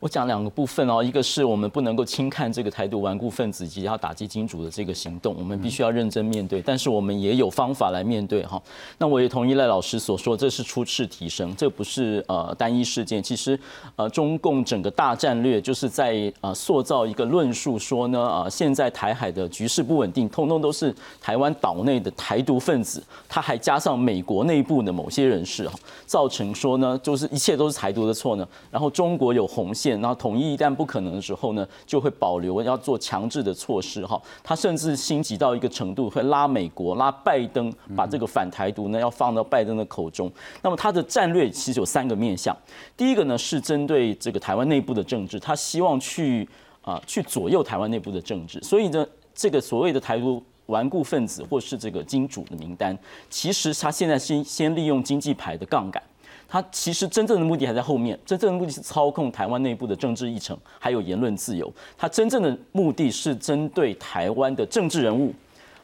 [0.00, 6.62] 我讲两个部分哦，一个是我们不能够轻看这个台独顽固分子以及要打击金主的这个行动，我们必须要认真面对。
[6.62, 8.62] 但是我们也有方法来面对哈。
[8.98, 13.20] 那我也同意赖老师所说，这是初次提升，这不是呃单一事件。
[13.20, 13.58] 其实
[13.96, 28.46] 呃中共整个大战略就是在呃塑造一个论述，说呢啊现在台海的局势不稳定，通通都是台湾岛内的台独分子，他还加上美国内部的某些人士哈，造成说呢就是一切都是台独的错呢。
[28.70, 29.87] 然后中国有红线。
[30.00, 34.20] 然后统一一旦不可能的时候呢，就会保留要做强制的措施哈。
[34.42, 40.30] 他甚至心急到一个程度，会拉美国、拉拜登，把这个反台独呢要放到拜登的口中。
[40.62, 42.56] 那么他的战略其实有三个面向，
[42.96, 46.48] 第一个呢是针对这个台湾内部的政治，他希望去
[46.82, 48.60] 啊去左右台湾内部的政治。
[48.62, 52.96] 所以呢，这个所谓的台独顽固分子或是这个金主的名单，
[53.30, 56.02] 其实他现在先先利用经济牌的杠杆。
[56.48, 61.70] 他其实真正的目的还在后面，真正的目的是操控台湾内部的政治议程，还有言论自由。
[61.98, 65.34] 他真正的目的是针对台湾的政治人物，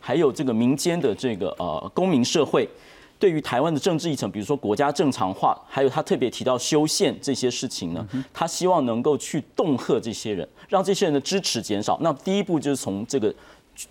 [0.01, 2.67] 还有这个民间的这个呃公民社会，
[3.19, 11.99] 对于台湾的政治议程，比如说国家正常化，还有他特别提到修宪这些事情呢，他希望能够去恫吓这些人，让这些人的支持减少。
[12.01, 13.33] 那第一步就是从这个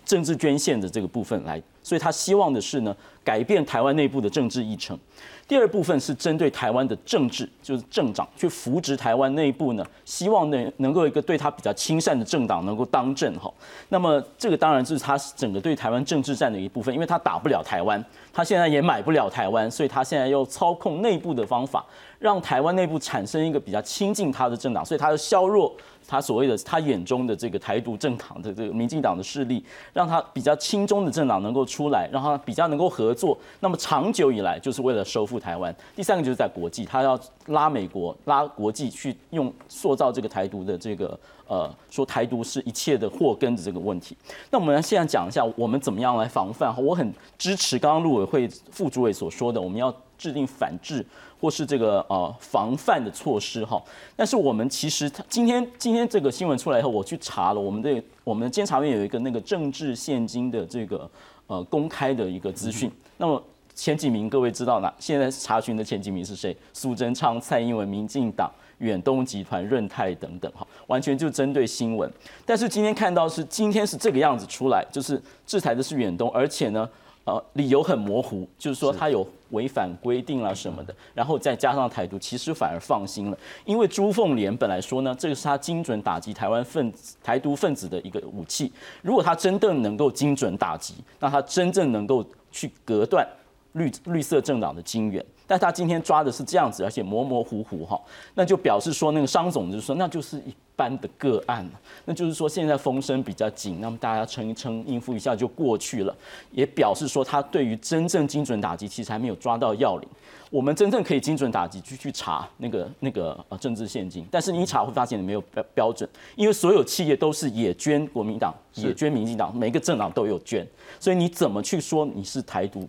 [0.04, 4.98] 政治捐献的这个部分来，所以他希望的是呢，改变台湾内部的政治议程。
[5.46, 13.52] 第二部分是针对台湾的政治，就是政党去扶植台湾内部呢，希望能能够一个对他比较亲善的政党能够当政哈。
[13.90, 21.84] 那么这个当然就是他整个对台湾政治战的一部分，因为他打不了台湾，他现在也买不了台湾，所以他现在要操控内部的方法，
[22.18, 25.76] 让台湾内部产生一个比较亲近他的政党，所以他要削弱。
[26.06, 33.36] 他所谓的他眼中的这个台独政党的这个民进党的势力，让他比较亲中的政党能够出来，让他比较能够合作。
[33.60, 35.74] 那么长久以来就是为了收复台湾。
[35.96, 44.16] 第三个就是在国际，他要拉美国、拉国际去用塑造这个台独的这个呃，说台独是一切的祸根的这个问题。
[44.50, 46.74] 那我们现在讲一下，我们怎么样来防范？
[46.82, 51.04] 我很支持刚刚陆委会副主委所说的，我们要制定反制。
[51.44, 53.82] 或是这个呃防范的措施哈，
[54.16, 61.10] 但是我们其实今天今天这个新闻出来以后，我去查了，我们的我们的监察院有一个那个政治现金的这个
[61.46, 62.90] 呃公开的一个资讯。
[63.18, 63.42] 那么
[63.74, 64.90] 前几名各位知道哪？
[64.98, 66.56] 现在查询的前几名是谁？
[66.72, 72.10] 苏贞昌、蔡英文、民进党、远东集团、润泰等等哈，完全就针对新闻。
[72.46, 76.88] 但是今天看到是今天是这个样子出来，就是制裁的是远东，而且呢。
[77.24, 93.26] 呃，理由很模糊，就是说他有违反规定啦什么的，然后再加上台独，其实反而放心了，因为朱凤莲本来说呢，这个是他精准打击台湾分子、台独分子的一个武器，如果他真正能够精准打击，那他真正能够去隔断
[93.72, 95.24] 绿绿色政党的金源。
[95.46, 98.00] 但他今天抓的是这样子，而且模模糊糊哈，
[98.34, 101.68] 那就表示说那个商总就是说，那就是一般的个案，
[102.04, 106.16] 那就是说现在风声比较紧，那么大家撑一撑，应付一下就过去了，
[106.50, 110.08] 也表示说他对于真正精准打击其实还没有抓到要领。
[110.50, 120.64] 我们真正可以精准打击，去去查那个那个呃政治现金，但是你一查会发现你没有标标准，因为所有企业都是也捐国民党，也捐民进党，每个政党都有捐，
[121.00, 122.88] 所以你怎么去说你是台独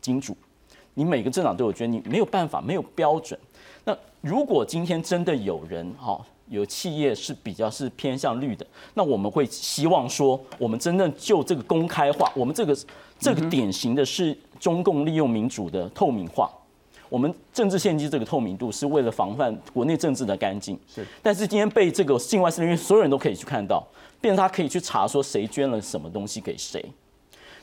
[0.00, 0.34] 金主？
[0.94, 3.38] 你每个政党都有捐，你没有办法，没有标准。
[3.84, 12.76] 那如果今天真的有人哈，有企业是比较是偏向绿的，那我们会希望说，我们真正就这个公开化，我们这个
[13.18, 16.50] 这个典型的是中共利用民主的透明化。
[17.08, 20.78] 我们政治献金这个透明度是为了防范国内政治的干净。
[20.94, 23.82] 是，但是今天被这个境外势力，所有人都可以去看到，
[24.20, 26.84] 变成他可以去查说谁捐了什么东西给谁。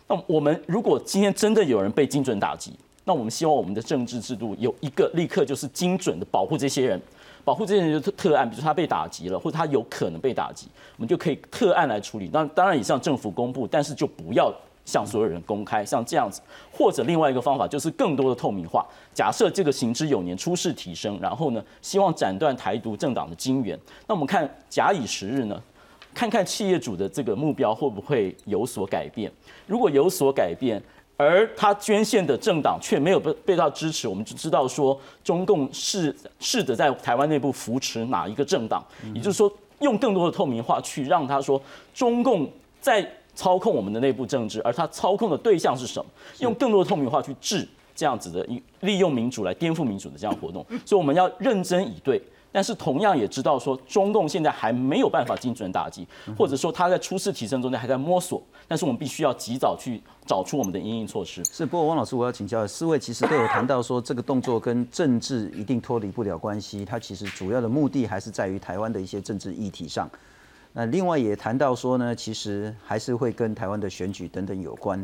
[0.08, 2.73] 那我们如果今天真的有人被精准打击，
[3.05, 7.01] 那我们希望我们的政治制度有一个立刻就是精准的保护这些人，
[7.43, 12.29] 保护这些人就特案，比如他被打击了，或者他有可能被打击，我们就可以特案来处理。
[12.31, 14.53] 那当然也向政府公布，但是就不要
[14.85, 16.41] 向所有人公开，像这样子。
[16.71, 18.85] 或者另外一个方法就是更多的透明化。
[19.13, 23.79] 假设这个行之有年，出事提升，然后呢，希望斩断台独政党的金源。
[24.07, 25.62] 那我们看假以时日呢？
[26.12, 29.31] 看看企业主的这个目标会不会有所改变。
[29.67, 30.81] 如果有所改变，
[31.19, 38.82] 而他捐献的政党却没有被被到支持，我们就知道说中共是试着在台湾内部扶持哪一个政党，
[39.13, 39.51] 也就是说
[39.82, 41.62] 用更多的透明化去让他说
[41.93, 43.05] 中共在
[43.36, 46.10] 操控我们的内部政治，而他操控的对象是什么？
[46.39, 48.47] 用更多的透明化去治这样子的
[48.79, 52.21] 利用民主来颠覆民主的这样活动， 所以我们要认真以对。
[52.51, 58.41] 但是同样也知道说，中共现在还没有办法精准打击，或者说他在初次提升中间还在摸索。
[58.67, 61.43] 但是我们必须要及早去找出我们的应应措施。
[61.45, 66.85] 是，不过汪老师，我要请教，四位其实都有谈到说，这个动作跟政治一定脱离不了关系。
[66.85, 70.07] 它其实主要的目的还是在于台湾的一些政治议题上。
[70.71, 75.03] 那另外也谈到说呢，其实还是会跟台湾的选举等等有关。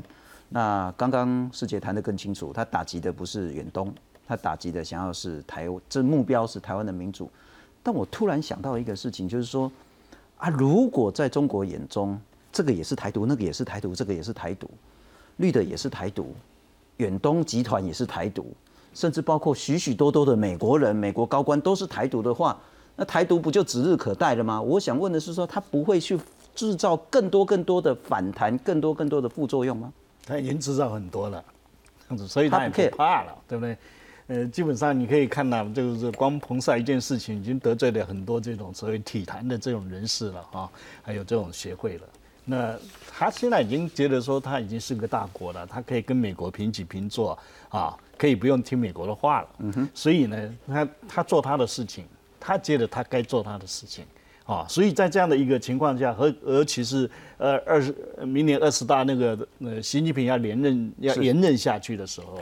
[0.49, 3.91] 那刚刚师姐谈得更清楚，他打击的不是远东。
[4.27, 7.27] 他打击的想要是台，这目标是台湾的民主。
[7.81, 9.71] 但我突然想到一个事情，就是说
[10.37, 12.19] 啊，如果在中国眼中，
[12.51, 14.69] 这个也是台独，那个也是台独，这个也是台独，
[15.37, 16.33] 绿的也是台独，
[16.97, 18.53] 远东集团也是台独，
[18.93, 22.57] 甚至包括许许多多的美国人、美国高官都是台独的话，
[22.95, 24.61] 那台独不就指日可待了吗？
[24.61, 26.17] 我想问的是，说他不会去
[26.55, 29.91] 制造更多更多的反弹，更多更多的副作用吗？
[30.25, 31.43] 他已经制造很多了，
[32.27, 33.77] 所以他也不怕了，对不对？
[34.27, 40.69] 呃，基本上你可以看到，就是光彭帅一件事情，已经得罪了很多这种所谓体坛的这种人士了啊，
[41.03, 42.07] 还有这种协会了。
[42.45, 42.77] 那
[43.11, 47.37] 他现在已经觉得说，他已经是个大国了，他可以跟美国平起平坐
[47.69, 49.47] 啊，可以不用听美国的话了。
[49.59, 49.89] 嗯哼。
[49.93, 52.05] 所以呢，他他做他的事情，
[52.39, 54.05] 他觉得他该做他的事情
[54.45, 54.65] 啊。
[54.69, 62.39] 所以在这样的一个情况下，和尤其是呃二十明年二十大那个呃习近平要连任要连任下去的时候。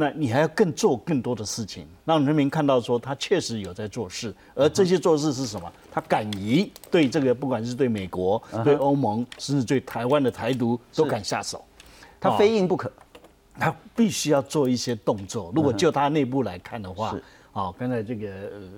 [0.00, 5.72] 那你还要更做更多的事情，让人民看到说他确实有在做事，而这些做事是什么？
[5.90, 11.64] 他敢于对这个，不管是对美国、对欧盟，甚至对台湾的台独都敢下手，
[12.20, 12.92] 他非硬不可，
[13.58, 15.50] 他必须要做一些动作。
[15.52, 17.18] 如果就他内部来看的话，
[17.52, 18.30] 啊，刚才这个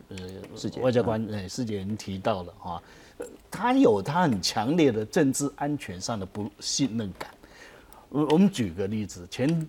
[0.09, 2.83] 呃呃外交官呃世界人提到了哈，
[3.50, 7.30] 他有他很强烈的政治安全上的不信任感。
[8.09, 9.68] 我我们举个例子，前。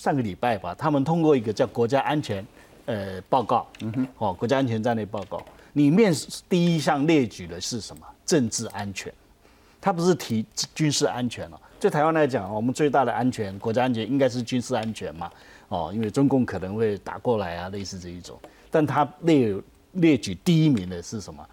[0.00, 2.42] 上个礼拜吧，他们通过一个叫国家安全
[2.86, 6.10] 呃报告，嗯哼，哦，国家安全战略报告里面
[6.48, 8.06] 第一项列举的是什么？
[8.24, 9.12] 政治安全，
[9.78, 10.42] 他不是提
[10.74, 11.60] 军事安全了。
[11.78, 15.30] 对台湾来讲，我们最大的安全，国家安全应该是军事安全嘛，
[15.68, 18.40] 哦，因为中共可能会打过来啊，类似这一种。
[18.70, 19.54] 但他列
[19.92, 21.46] 列举第一名的是什么？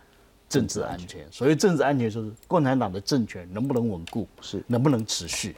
[0.47, 1.29] 政治安全。
[1.29, 5.53] 所谓政治安全，就是共产党的政权能不能稳固，是能不能持续。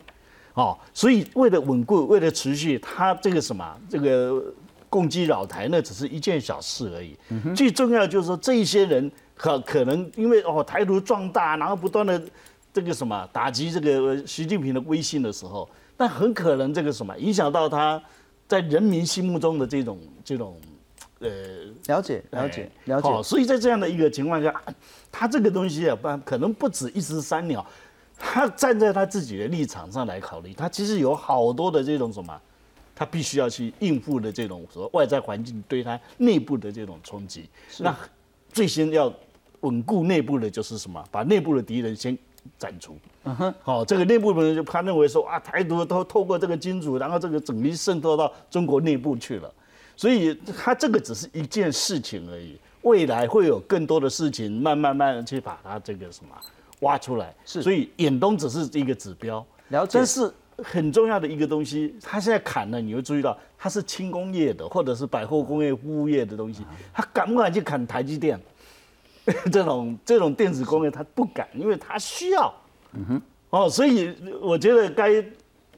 [0.60, 4.44] 哦，所以为了稳固，为了持续，他这个什么，这个
[4.90, 7.16] 攻击扰台，那只是一件小事而已。
[7.56, 12.22] 最重要就是说，这一些人可可能因为哦台独壮大，然后不断的
[12.74, 18.02] 这个什么打击这个习近平的威信的时候，那很可能这个什么影响到他
[18.48, 20.60] 在人民心目中的这种这种
[21.20, 21.30] 呃
[21.88, 23.24] 了解了解了解。
[23.24, 24.54] 所以在这样的一个情况下，
[25.12, 27.66] 他这个东西啊，不可能不止一石三鸟。
[28.20, 32.40] 他站在他自己的立场上来考虑，他其实有好多的这种什么，
[32.94, 37.50] 他必须要去应付的这种说外在环境对他内部的这种冲击。
[37.80, 37.96] 那
[38.52, 39.12] 最先要
[39.62, 41.04] 稳固内部的就是什么？
[41.10, 42.18] 把内部的敌人先
[42.58, 42.98] 斩除。
[43.24, 43.54] 嗯哼。
[43.62, 49.54] 好，这个内部的人就他认为说啊，台独都透过这个金主，然后这个整力渗透到中国内部去了。
[49.96, 56.36] 所以他这个只是一件事情而已，未来会有更多的事情，慢慢慢去把它这个什么。
[56.80, 59.98] 挖出来是，所以远东只是一个指标，了解。
[59.98, 66.64] 但是很重要的一个东西，它现在砍了，你会注意到它是轻工业的，或者是百货工业、服务业的东西，
[66.94, 68.40] 它敢不敢去砍台积电？
[69.52, 72.54] 这种这种电子工业，它不敢，因为它需要。
[72.94, 73.22] 嗯哼。
[73.52, 75.24] 哦，所以我觉得该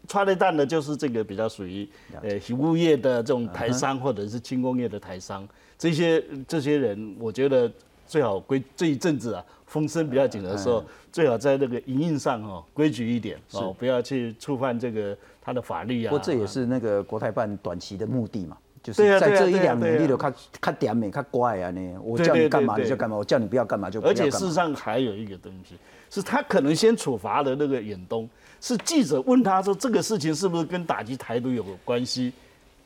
[0.08, 1.88] 穿的弹的就是这个比较属于
[2.22, 5.48] 呃服务业的这种台商，或者是轻工业的台商，
[5.78, 7.72] 这些这些人，我觉得
[8.06, 9.44] 最好归这一阵子啊。
[9.72, 16.10] 风声比较紧的时候，最好在那个营运上哦规矩一点哦，不要去触犯这个他的法律啊。
[16.10, 24.02] 不过这也是那个国台办短期的目的嘛，就是在这一两年你都看看点美看乖啊呢，我叫你干嘛你就干嘛，我叫你不要干嘛就。
[24.02, 25.76] 而且事实上还有一个东西，
[26.10, 32.34] 是他可能先处罚了那个远东，是记者问他说这个事情是不是跟打击台独有关系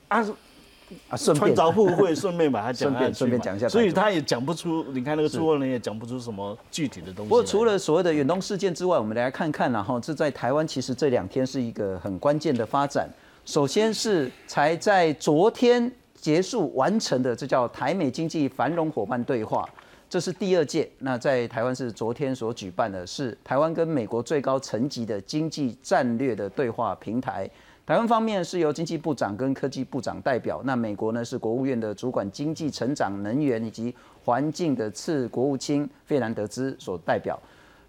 [0.07, 0.23] 啊？
[1.09, 4.83] 啊，顺便穿着互惠，顺便把它讲下顺便讲一下，所以他也讲不出。
[4.93, 7.29] 你看那个朱文人也讲不出什么具体的东西。
[7.29, 13.09] 不过除了所谓的远东事件之外，我们来看看，然后这在台湾其实这两天是一个很关键的发展。
[13.45, 19.67] 首先是才在昨天结束完成的，这叫台美经济繁荣伙伴对话。
[20.07, 27.49] 这是第二届，那在台湾是昨天所举办的，是台湾跟美国最高层级的经济战略的对话平台。
[27.85, 37.39] 台湾方面是由经济部长跟科技部长代表，那美国呢是国务院的主管经济成长、能源以及环境的次国务卿费兰德兹所代表，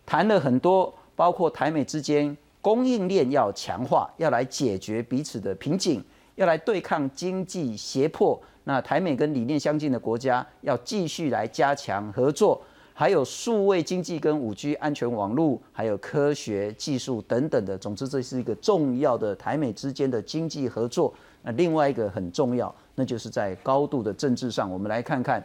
[0.05, 8.39] 谈了很多，包括台美之间供应链要强化，要来解决彼此的瓶颈，要来对抗经济胁迫。
[8.65, 12.61] 那台美跟理念相近的国家要继续来加强合作，
[12.99, 17.77] 还有数位经济跟五 G 安全网络，还有科学技术等等的。
[17.77, 21.13] 总之，这是一个重要的台美之间的经济合作。
[21.43, 25.45] 那另外一个很重要，那就是在高度的政治上，我们来看看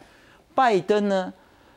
[0.55, 1.33] 拜登呢，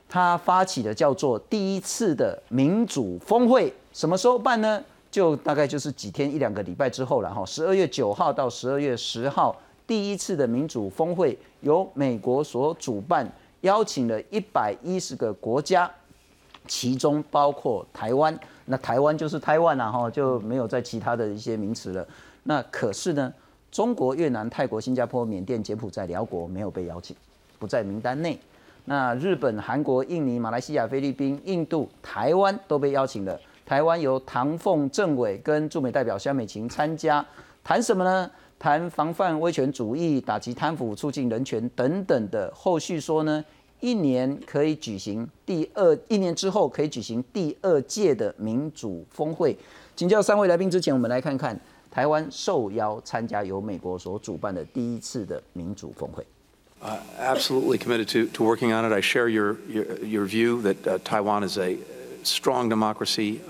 [0.08, 4.80] 他发起的叫做第一次的民主峰会，什么时候办呢？
[5.10, 9.56] 就大概就是几天一两个礼拜之后了哈，十二月九号到十二月十号。
[9.86, 13.30] 第一次的民主峰会由美国所主办，
[13.64, 15.90] 邀请了一百一十个国家，
[16.66, 18.38] 其中包括台湾。
[18.66, 22.06] 那台湾就是台湾了哈，就没有在其他的一些名词了。
[22.44, 23.32] 那可是呢，
[23.70, 27.16] 中国、越南、泰国、新加坡、缅甸、柬埔寨、辽国没有被邀请，
[27.58, 28.38] 不在名单内。
[28.84, 33.38] 那日本、韩国、印尼、马来西亚、菲律宾、印度、台湾都被邀请了。
[33.64, 37.24] 台湾由唐凤政委跟驻美代表肖美琴参加，
[37.62, 38.30] 谈什么呢？
[38.58, 43.44] 谈防范威权主义、打击贪腐、促进人权等等的后续说呢，
[43.80, 49.56] 一年可以举行第二，一年之后可以举行第二届的民主峰会。
[49.94, 51.58] 请教三位来宾之前，我们来看看
[51.90, 56.24] 台湾受邀参加由美国所主办的第一次的民主峰会。
[56.82, 58.92] Uh, absolutely committed to, to working on it.
[58.92, 59.56] I share your,
[60.02, 61.78] your, view that Taiwan is a
[62.24, 63.40] strong democracy,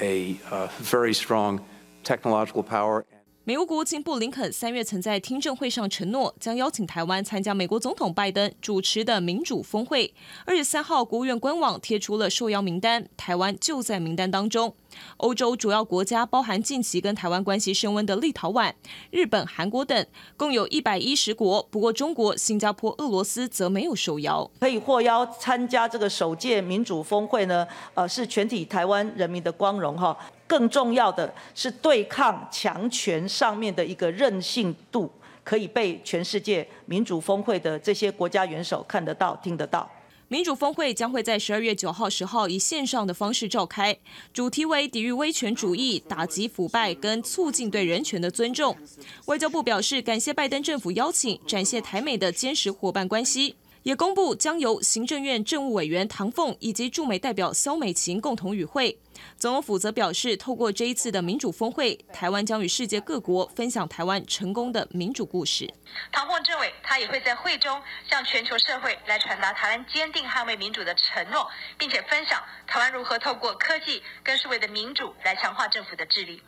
[0.00, 0.36] a
[0.80, 1.60] very strong
[2.02, 3.04] technological power.
[3.44, 10.12] 美国国务卿布林肯三月曾在听证会上承诺，将邀请台湾参加美国总统拜登主持的民主峰会。
[10.44, 14.74] 二月三号，国务院官网贴出了受邀名单，台湾就在名单当中。
[15.18, 18.72] 欧洲主要国家包含近期跟台湾关系升温的立陶宛、
[19.10, 21.62] 日本、韩国等，共有一百一十国。
[21.70, 24.50] 不过，中国、新加坡、俄罗斯则没有受邀。
[24.60, 27.66] 可以获邀参加这个首届民主峰会呢？
[27.94, 30.16] 呃，是全体台湾人民的光荣哈。
[30.46, 35.08] 更重要的是，对抗强权上面的一个韧性度，
[35.44, 39.88] 可以被全世界民主峰会的这些国家元首看得到、听得到。
[40.32, 43.98] 民主峰会将会在十二月九号、十号以线上的方式召开，
[44.32, 48.76] 主题为抵御威权主义、打击腐败跟促进对人权的尊重。
[49.24, 53.56] 外交部表示，感谢拜登政府邀请，展现台美的坚实伙伴关系。
[53.82, 58.98] 也公布将由行政院政务委员唐凤以及驻美代表肖美琴共同与会。
[59.38, 65.72] 总统府则表示，透过这一次的民主峰会，台湾将与世界各国分享台湾成功的民主故事。
[66.12, 76.42] 唐凤政委他也会在会中向全球社会来传达台湾坚定捍卫民主的承诺，并且分享台湾如何透过科技跟数位的民主来强化政府的治理。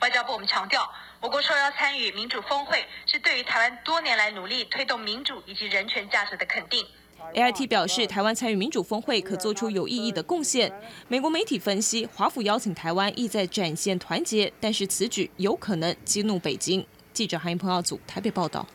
[0.00, 0.88] 外交部我们强调，
[1.20, 6.84] 我国受邀参与民主峰会，是对于台湾多年来努力推动民主以及人权价值的肯定。
[7.32, 10.70] A I T 表示，台湾参与民主峰会可做出有意义的贡献。
[11.08, 16.86] 美国媒体分析，华府邀请台湾意在展现团结，但是此举有可能激怒北京。
[17.14, 18.66] 记者韩英鹏耀组台北报道。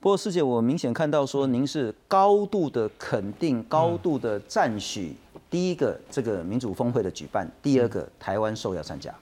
[0.00, 5.16] 不过师姐，我明显看到说您是高度的肯定、高度的赞许
[5.48, 9.14] 第一个这个民主峰会的举办，第二个台湾受邀参加。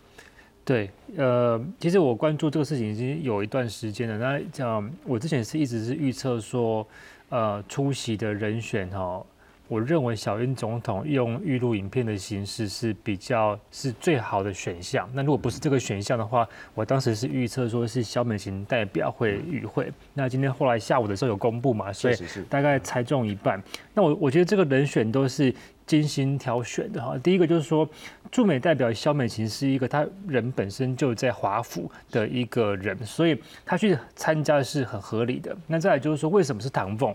[0.64, 4.16] 对，呃，其实我关注这个事情已经有一段时间了。
[4.16, 6.86] 那讲我之前是一直是预测说，
[7.30, 9.24] 呃，出席的人选哈。
[9.68, 15.08] 我认为小英总统用预录影片的形式是比较是最好的选项。
[15.14, 19.90] 那如果不是这个选项的话，我当时是预测说是肖美琴代表会与会。
[20.12, 22.14] 那今天后来下午的时候有公布嘛，所以
[22.50, 23.62] 大概猜中一半。
[23.94, 25.54] 那我我觉得这个人选都是
[25.86, 27.18] 精心挑选的哈。
[27.18, 27.88] 第一个就是说，
[28.30, 35.56] 驻美代表肖美琴是一个他人本身就在华府的一个人，所以他去参加是很合理的。
[35.66, 37.14] 那再来就是说，为什么是唐凤？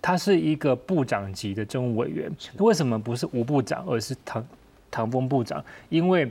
[0.00, 4.46] 他是一个部长级的政务委员，为什么不是吴部长，而是唐
[4.90, 5.64] 唐风部长？
[5.88, 6.30] 因为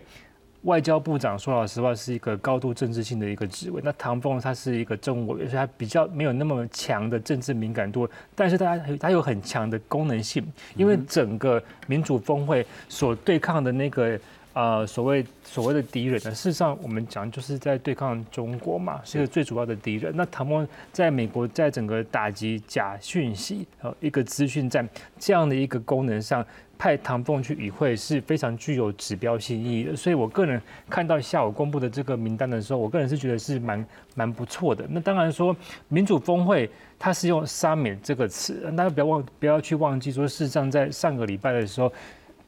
[0.66, 10.46] 外交部长说老实话是一个高度政治性的一个职位，那唐凤他是一个政务委员，所以他比较没有那么强的政治敏感度，但是他他有很强的功能性，
[10.76, 14.20] 因为整个民主峰会所对抗的那个。
[14.56, 16.32] 呃所谓所谓的敌人呢？
[16.32, 20.14] 事实上，我们讲就是在对抗中国嘛，是一个最主要的敌人。
[20.16, 24.88] 那唐凤在美国在整个打击假讯息呃一个资讯战
[25.20, 26.42] 这样的一个功能上。
[26.78, 34.86] 派唐凤去与会是非常具有指标性意义的，所以我个人看到下午公布的这个名单的时候，我个人是觉得是蛮蛮不错的。
[34.90, 35.56] 那当然说
[35.88, 36.70] 民主峰会
[37.00, 41.92] 它是用 “summit” 这个词，大家不要忘不要去忘记说，事实上在上个礼拜的时候，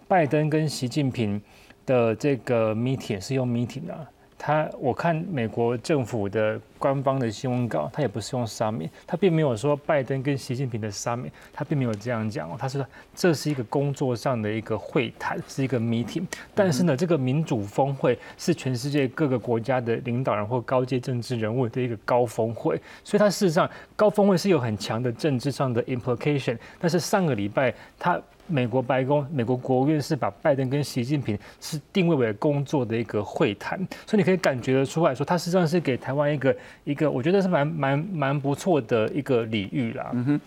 [0.07, 1.41] 拜登跟习近平
[1.85, 4.07] 的这个 meeting 是用 meeting 啊。
[4.37, 12.85] 他我看美国政府的官方的新闻稿，他也不是用 summit，他并没有说拜登跟习近平的 summit，他并没有这样讲哦，他说
[13.15, 16.23] 这是一个工作上的一个会谈，是一个 meeting，
[16.53, 28.21] 但是呢，这个民主峰会是全世界各个国家的领导人或高阶政治人物的一个高峰会，所以它事实上高峰会是有很强的政治上的 implication，但是上个礼拜他。
[28.47, 40.11] 美国白宫、美国国务院是把拜登跟习近平是定位为工作的一个会谈，所以你可以感觉得出来说，他实际上是给台湾一个一个，我觉得是蛮蛮蛮不错的一个礼遇啦。
[40.13, 40.41] 嗯哼，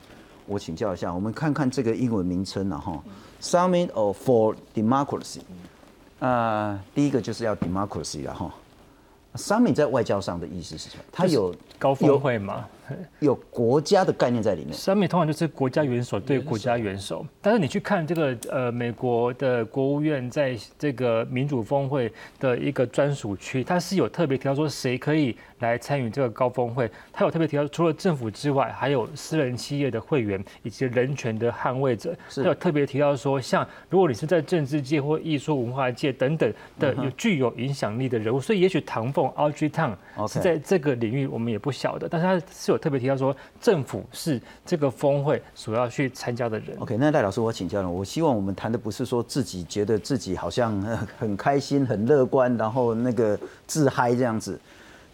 [0.46, 3.02] 我请教一下，我们看看这个英文名称啊，哈
[3.40, 5.40] ，Summit of for Democracy，
[6.18, 8.52] 啊，第一个就是要 democracy 了哈。
[9.34, 11.04] Summit 在外交上的意思是什么？
[11.12, 12.66] 它有高峰会吗？
[13.20, 14.72] 有国家的概念在里面。
[14.72, 39.94] 三面通常就是国家元首对国家元首，但是你去看这个呃美国的国务院在这个民主峰会的一个专属区，它是有特别提到说谁可以来参与这个高峰会，它有特别提到除了政府之外，还有私人企业的会员以及人权的捍卫者，它有特别提到说，像如果你是在政治界或艺术文化界等等的有具有影响力的人物，所以也许唐凤 Audrey Tang
[40.26, 42.80] 是在这个领域我们也不晓得，但是他是有。
[42.80, 46.74] 特别提到说，政府是这个峰会所要去参加的人。
[46.78, 47.90] OK，那戴老师，我请教了。
[47.90, 50.80] 我希望我们谈的不是说自己觉得自己好像
[51.18, 54.58] 很开心、很乐观，然后那个自嗨这样子。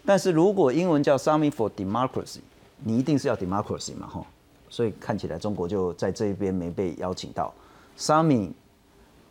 [0.05, 2.39] 但是如果英文叫 Summit for Democracy，
[2.83, 4.25] 你一定是要 Democracy 嘛，哈。
[4.69, 7.53] 所以看起来中国就在这一边没被邀请到
[7.97, 8.51] Summit。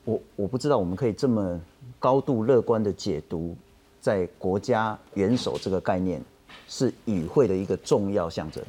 [0.04, 1.58] 我我不知道我们可以这么
[1.98, 3.56] 高度乐观的解读
[4.06, 6.22] 在国家元首这个概念。
[6.68, 8.60] 是与会的一个重要象征。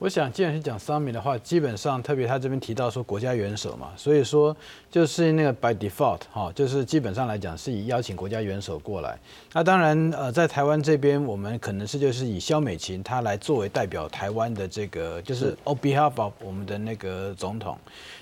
[0.00, 4.56] 我想，既然是讲 summit 的话，基本上特别他这边提到说国家元首嘛，所以说
[4.90, 9.16] 就是那个 by default 哈，就是基本上来讲是以邀请国家元首过来。
[9.52, 17.78] 那当然，呃，在台湾这边，我们可能是就是以肖美琴她来作为代表台湾的这个，就是 on behalf of 我们的那个总统。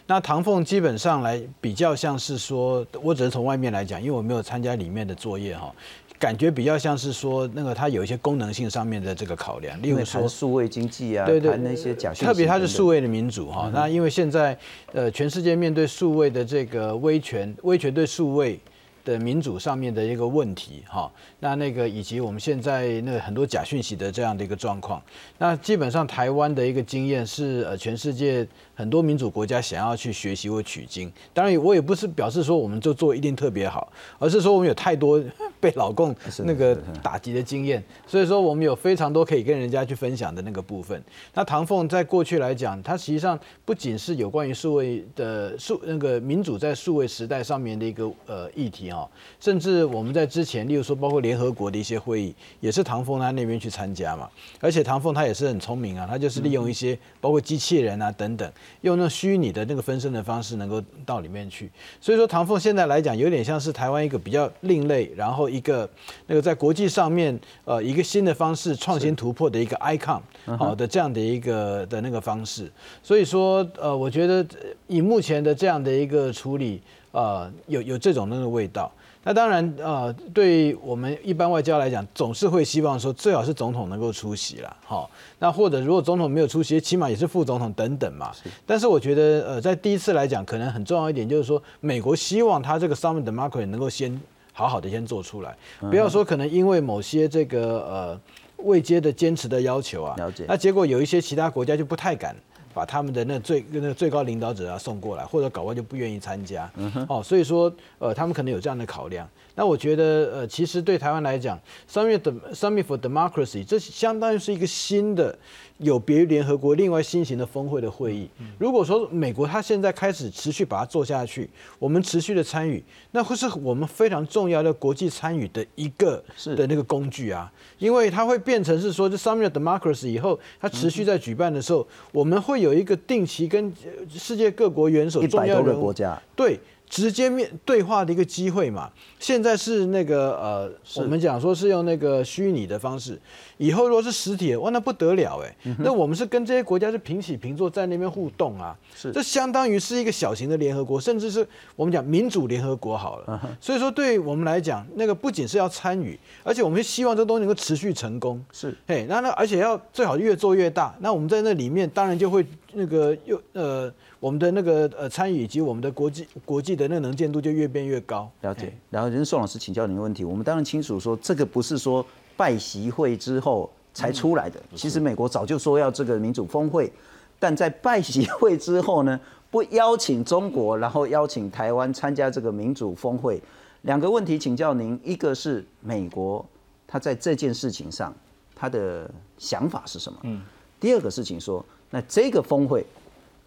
[0.06, 5.72] 那唐凤基本上来比较像是说，我只是从外面来讲，因为我没有参加里面的作业哈。
[6.18, 13.70] 感觉比较像是说，那个它有一些功能性上面的这个考量，例如说数位经济啊，对对，那些假特别它是数位的民主哈。
[13.72, 14.58] 那因为现在
[14.92, 18.58] 呃，全世界面对数位的这个威权，威权对数位
[19.04, 21.10] 的民主上面的一个问题哈。
[21.38, 25.00] 那那个以及我们现在那很多假讯息的这样的一个状况，
[25.38, 28.46] 那基本上台湾的一个经验是呃，全世界。
[28.78, 35.20] 很多民主国家想要去学习或取经，当然我也不是表示说我们就做一定特别好，而是说我们有太多
[35.58, 36.14] 被老共
[36.46, 41.02] 那个打击的经验，所以说我们有非常多可以跟人家去分享的那个部分。
[41.34, 49.04] 那唐凤在过去来讲，它实际上不仅是有关于数位的数那个民主在数位时代上面的一个呃议题啊，
[49.40, 54.30] 甚至我们在之前，例如说包括联合国的一些会议，也是唐凤他那边去参加嘛。
[54.60, 58.48] 而且唐凤他也是很聪明啊，他就是利用一些包括机器人啊等等。
[58.82, 61.70] 用那虚拟的那个分身的方式，能够到里面去。
[62.00, 65.88] 所以说，唐凤现在来讲，有点像是台湾一个比较另类，然后一个
[66.26, 70.20] 那个在国际上面，呃，一个新的方式创新突破的一个 icon，
[70.58, 72.70] 好的这样的一个的那个方式。
[73.02, 74.46] 所以说，呃，我觉得
[74.86, 76.80] 以目前的这样的一个处理，
[77.12, 78.92] 呃，有有这种那个味道。
[79.28, 85.10] 那当然，呃，对我们一般外交来讲，总是会希望说最好是总统能够出席了，好。
[85.38, 88.32] 那或者如果总统没有出席，起码也是副总统等等嘛。
[88.64, 94.18] 但是我觉得，呃，在第一次来讲，可能很重要一点就是说，美国希望他这个 summit democracy 能够先
[94.54, 98.20] 好好的先做出来，不要说可能因为某些这个呃
[98.64, 100.46] 未接的坚持的要求啊，了解。
[100.48, 102.34] 那结果有一些其他国家就不太敢。
[102.78, 106.70] 把他们的那最那个最高领导者啊送过来，或者搞完就不愿意参加，
[107.08, 109.28] 哦，所以说呃，他们可能有这样的考量。
[109.56, 111.58] 那我觉得呃，其实对台湾来讲
[111.90, 112.20] ，Summit
[112.52, 115.36] Summit for Democracy 这相当于是一个新的。
[115.78, 121.48] 有别于联合国另外新型的峰会的会议，如果说美国它现在开始持续把它做下去，
[121.78, 126.22] 我们持续的参与，那会是我们非常重要的国际参与的一个
[126.56, 133.72] 的那个工具啊，因为它会变成是说，这 Summit Democracy 以后，它持续在举办的时候，我们会有一个定期跟
[134.10, 136.20] 世界各国元首重要国家。
[136.34, 136.58] 对。
[136.88, 138.90] 直接面对话的一个机会嘛。
[139.18, 143.20] 现在是那个呃，我们讲说是用那个虚拟的方式，
[143.56, 145.74] 以后如果是实体，哇，那不得了哎。
[145.78, 153.40] 那我们是跟这些国家是平起平坐，在那边互动啊，是这相当于是一个小型的联合国，甚至是我们讲民主联合国好了。
[153.60, 158.42] 所以说，对于我们来讲，那个不仅是要参与，而且我们希望这东西能够持续成功。
[158.52, 160.94] 是，嘿，那那而且要最好越做越大。
[161.00, 163.92] 那我们在那里面当然就会那个又呃。
[164.20, 168.28] 我们的那个呃参与以及我们的国际国际的那个能见度就越变越高。
[168.40, 168.72] 了解。
[168.90, 172.04] 然后，就是宋老师请教您个问题，我们当然清楚说，这个不是说
[172.36, 174.60] 拜习会之后才出来的。
[174.74, 176.92] 其实美国早就说要这个民主峰会，
[177.38, 183.40] 但在拜习会之后呢，不邀请中国，然后邀请台湾参加这个民主峰会。
[183.82, 186.44] 两个问题请教您，一个是美国
[186.88, 188.12] 他在这件事情上
[188.56, 189.08] 他的
[189.38, 190.18] 想法是什么？
[190.24, 190.42] 嗯。
[190.80, 192.84] 第二个事情说，那这个峰会。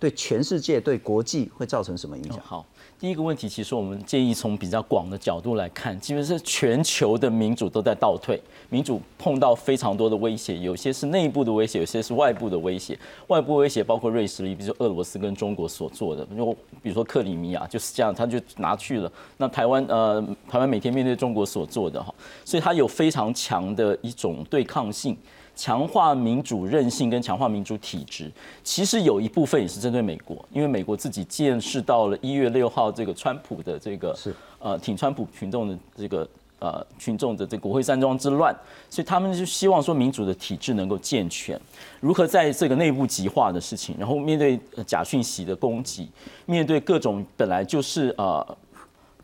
[0.01, 2.41] 对全世界、对国际会造成什么影响？
[2.43, 2.65] 好，
[2.99, 12.97] 第一个问题，其实我们建议从比较广的角度来看，基本是全球的民主都在倒退，民主碰到非常多的威胁，有些是内部的威胁，有些是外部的威胁。
[13.27, 19.11] 外部威胁包括瑞士，比如说俄罗斯跟中国所做的，就比如说克里米亚就是这样，他就拿去了。
[19.37, 22.11] 那台湾呃，台湾每天面对中国所做的哈，
[22.43, 25.15] 所以它有非常强的一种对抗性。
[25.55, 28.31] 强化民主韧性跟强化民主体制，
[28.63, 36.27] 其实有一部分也是针对美国，因为美国自己见识到了一月六号这个川普的这个是呃挺川普群众的这个
[36.59, 38.55] 呃群众的这国会山庄之乱，
[38.89, 41.59] 所以他们就希望说民主的体制能够健全，
[41.99, 46.09] 如何在这个内部极化的事情，然后面对假讯息的攻击，
[46.45, 48.57] 面对各种本来就是呃。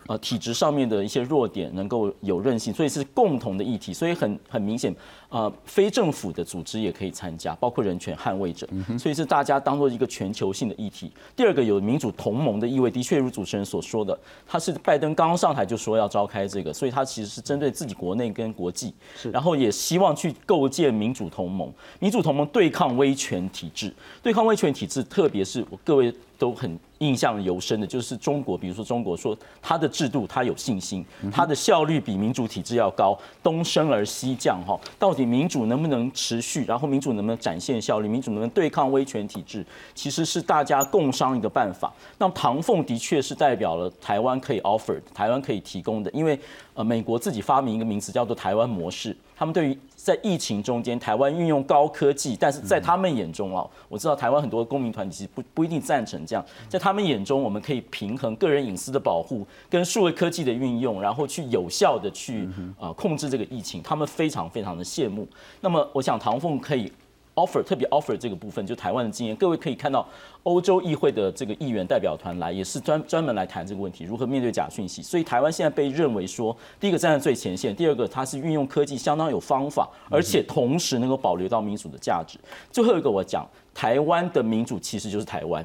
[0.08, 4.96] 呃，体制上面的一些弱点能够有韧性，所以是共同的议题，所以很很明显，
[5.30, 11.12] 呃，非政府的组织也可以参加，包括人权捍卫者，所以是大家当做一个全球性的议题。
[11.36, 23.94] 第二个有民主同盟的意味，的确如主持人所说的，他是拜登刚上台就说要召开这个，所以他其实是针对自己国内跟国际，是，然后也希望去构建民主同盟，民主同盟对抗威权体制，
[24.24, 26.14] 对抗威权体制，特别是各位。
[26.40, 36.66] 都很印象尤深的，就是中国，比如说中国说它的制度，它有信心，它的效率比民主体制要高，东升而西降，哈，到底民主能不能持续？
[36.66, 38.08] 然后民主能不能展现效率？
[38.08, 39.66] 民主能不能对抗威权体制？
[39.94, 41.94] 其实是大家共商一个办法。
[42.18, 46.40] 那唐凤的确是代表了台湾可以 offer，台湾可以提供的，因为
[46.74, 49.78] 呃，美国自己发明一个名词叫做台湾模式，他们对于。
[50.08, 56.46] 在疫情中间，台湾运用高科技，但是在他们眼中啊，我知道台湾很多公民团体其实不不一定赞成这样。
[56.70, 62.48] 在他们眼中，我们可以平衡个人隐私的保护跟数位科技的运用，然后去有效的去
[62.80, 65.28] 啊控制这个疫情，他们非常非常的羡慕。
[65.60, 66.90] 那么，我想唐凤可以。
[67.38, 70.06] Offer 特别 offer 这个部分，就台湾的经验，各位可以看到，
[70.42, 75.04] 欧洲议会的这个议员代表团来，也是专专门来谈这个问题，如何面对假讯息。
[75.04, 82.40] 所以台湾现在被认为说，第一个站在最前线，第二个它是运用科技相当有方法，而且同时能够保留到民主的价值。
[82.72, 85.64] 最后一个我讲，台湾的民主其实就是台湾，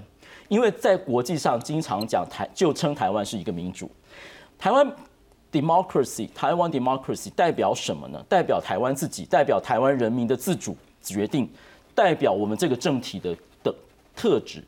[0.48, 3.90] 因为在国际上经常讲台，就称台湾是一个民主。
[4.58, 4.86] 台湾
[5.50, 8.22] democracy，台湾 democracy 代表什么呢？
[8.28, 10.76] 代表台湾自己，代表台湾人民的自主。
[11.02, 11.48] 决定
[11.94, 13.74] 代表我们这个政体的的
[14.14, 14.62] 特质，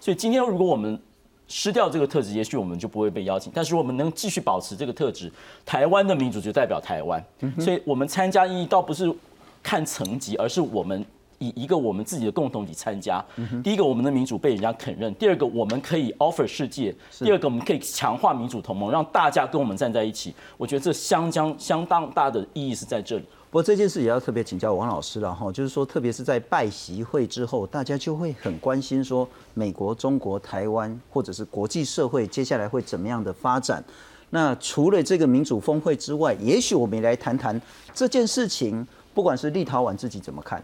[0.00, 0.98] 所以今天如果我们
[1.46, 3.52] 失掉这个特质，也许我们就不会被邀请。
[3.54, 5.30] 但是我们能继续保持这个特质，
[5.64, 7.22] 台湾的民主就代表台湾。
[7.60, 9.14] 所以我们参加意义倒不是
[9.62, 11.04] 看层级，而是我们
[11.38, 13.22] 以一个我们自己的共同体参加。
[13.62, 20.34] 第一个，我们的民主被人家肯认；第二个，我们可以 offer 世界；第二个，我们可以强化民主同盟，让大家跟我们站在一起。
[20.56, 23.24] 我觉得这相将相当大的意义是在这里。
[23.54, 33.84] 不过这件事也要特别请教王老师了哈，就是说，特别是在拜习会之后，大家就会很关心说，美国、中国、台湾或者是国际社会接下来会怎么样的发展？
[34.30, 37.62] 那除了这个民主峰会之外，也许我们也来谈谈
[37.94, 38.84] 这件事情，
[39.14, 40.60] 不管是立陶宛自己怎么看，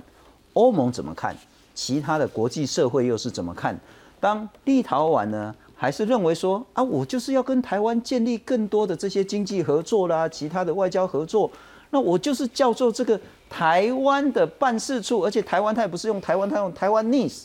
[0.54, 1.36] 欧盟怎么看，
[1.76, 3.78] 其他的国际社会又是怎么看？
[4.18, 11.48] 当立陶宛呢，还是认为说啊，我就是要跟台湾建立更多的这些经济合作啦，其他的外交合作。
[11.90, 17.44] 那我就是叫做这个台湾的办事处，而且台湾他也不是用台湾，他用台湾 nice，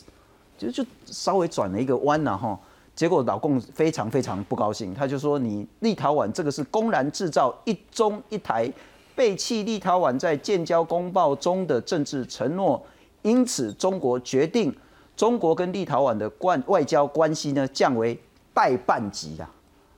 [0.56, 2.58] 就就稍微转了一个弯了哈。
[2.94, 8.72] 结果老共非常非常不高兴，他就说你立陶宛这个是公然制造一中一台，
[9.14, 12.82] 背弃立陶宛在建交公报中的政治承诺，
[13.22, 14.74] 因此中国决定
[15.14, 18.18] 中国跟立陶宛的关外交关系呢降为
[18.54, 19.50] 代办级啊。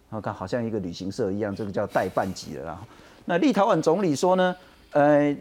[0.09, 2.81] 我看好像一个旅行社一样，这个叫代办级的啦。
[3.31, 4.57] 那立陶宛总理说呢，
[4.93, 5.37] 呃，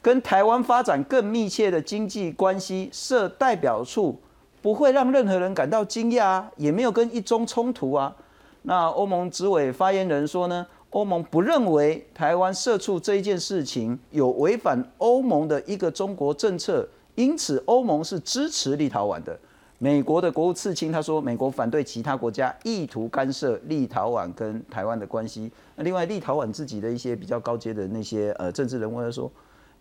[0.00, 4.18] 跟台湾发展更密切的经济关系，设代表处
[4.62, 8.16] 不会让任何人感到惊讶啊，也没有跟一中冲突啊。
[8.62, 19.38] 那欧盟执委发言人说呢，欧盟不认为台湾社处这一件事情有违反欧盟的一个中国政策，因此欧盟是支持立陶宛的。
[19.80, 25.48] 美国的国务次卿他说，美国反对其他国家意图干涉立陶宛跟台湾的关系。
[25.76, 29.30] 那另外，立陶宛自己的一些比较高阶的那些呃政治人物他说，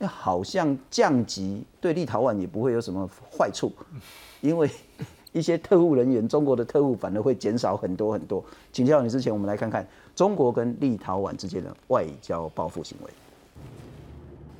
[0.01, 3.73] 好像降级对立陶宛也不会有什么坏处，
[4.39, 4.69] 因为
[5.33, 8.43] 一些特务人员，中国的特务反而会减少很多很多。
[8.71, 9.83] 请教你之前，我们来看看
[10.15, 13.09] 中国跟立陶宛之间的外交报复行为。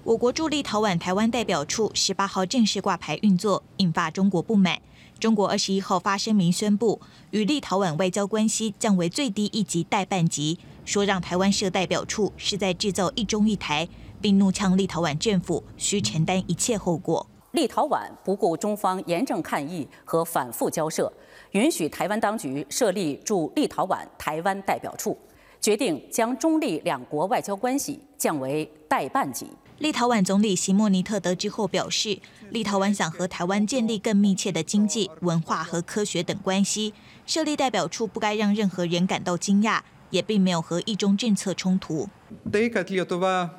[0.04, 4.80] 我国驻立陶宛台湾代表处十八号正式挂牌运作，引发中国不满。
[5.18, 7.02] 中国二十一号发声明宣布，
[7.32, 13.88] 与立陶宛外交关系降为最低一级代办级，说让台湾设代表处是在制造一中一台，
[14.22, 17.26] 并怒呛立陶宛政府需承担一切后果。
[17.52, 21.12] 立陶宛不顾中方严正抗议和反复交涉，
[21.52, 25.18] 允许台湾当局设立驻立陶宛台湾代表处，
[25.60, 29.48] 决定将中立两国外交关系降为代办级。
[29.80, 32.20] 立陶宛总理席莫尼特得知后表示，
[32.50, 36.94] 立陶宛想和台湾建立更密切的经济、文化和科学等关系。
[37.28, 42.10] 设立代表处不该让任何人感到惊讶，也并没有和一中政策冲突。
[42.52, 43.50] Tai kad Lietuva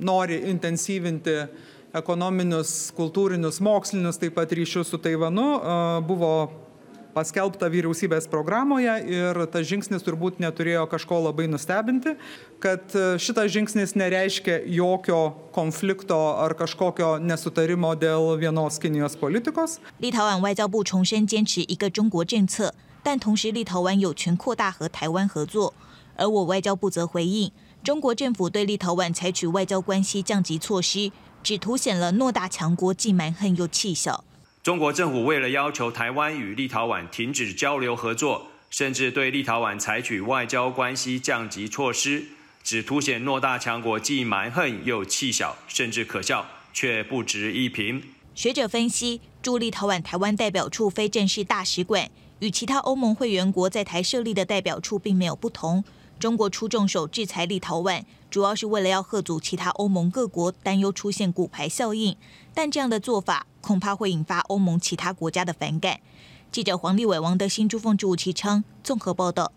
[0.00, 1.48] nori intensyvinti
[1.92, 5.60] ekonominius, kultūrinius, mokslinius taip pat ryšius su Taivanu
[6.06, 6.50] buvo
[7.14, 12.16] paskelbta vyriausybės programoje ir tas žingsnis turbūt neturėjo kažko labai nustebinti,
[12.60, 19.78] kad šitas žingsnis nereiškia jokio konflikto ar kažkokio nesutarimo dėl vienos Kinijos politikos.
[19.98, 25.74] 立陶宛外交部重申坚持一个中国政策，但同时立陶宛有权扩大和台湾合作。
[26.16, 27.52] 而我外交部则回应，
[27.84, 31.12] 中国政府对立陶宛采取外交关系降级措施，
[31.44, 34.24] 只凸显了偌大强国既蛮横又气小。
[34.68, 42.26] 中国政府为了要求台湾与立陶宛停止交流合作，甚至对立陶宛采取外交关系降级措施，
[42.62, 48.02] 只凸显偌大强国既蛮横又气小，甚至可笑，却不值一评。
[48.34, 52.10] 学者分析，驻立陶宛台湾代表处非正式大使馆，
[52.40, 55.82] 与其他欧盟会员国在台设立的代表处并没有不同。
[56.20, 62.14] 中国出重手制裁立陶宛，主要是为了要吓阻其他欧盟各国担忧出现骨牌效应，
[62.52, 66.00] 但这样的做法恐怕会引发欧盟其他国家的反感。
[66.50, 69.52] 记者黄立伟、王德新、朱凤柱、吴其昌综合报道。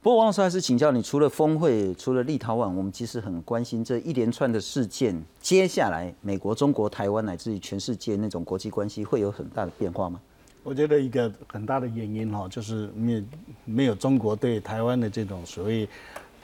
[0.00, 10.20] 不过王老师还是请教你，除了峰会，除了立陶宛，我们其实很关心这一连串的事件，接下来美国、中国、台湾乃至于全世界那种国际关系会有很大的变化吗？
[10.62, 13.24] 我觉得一个很大的原因哈，就是没
[13.64, 15.88] 没有中国对台湾的这种所谓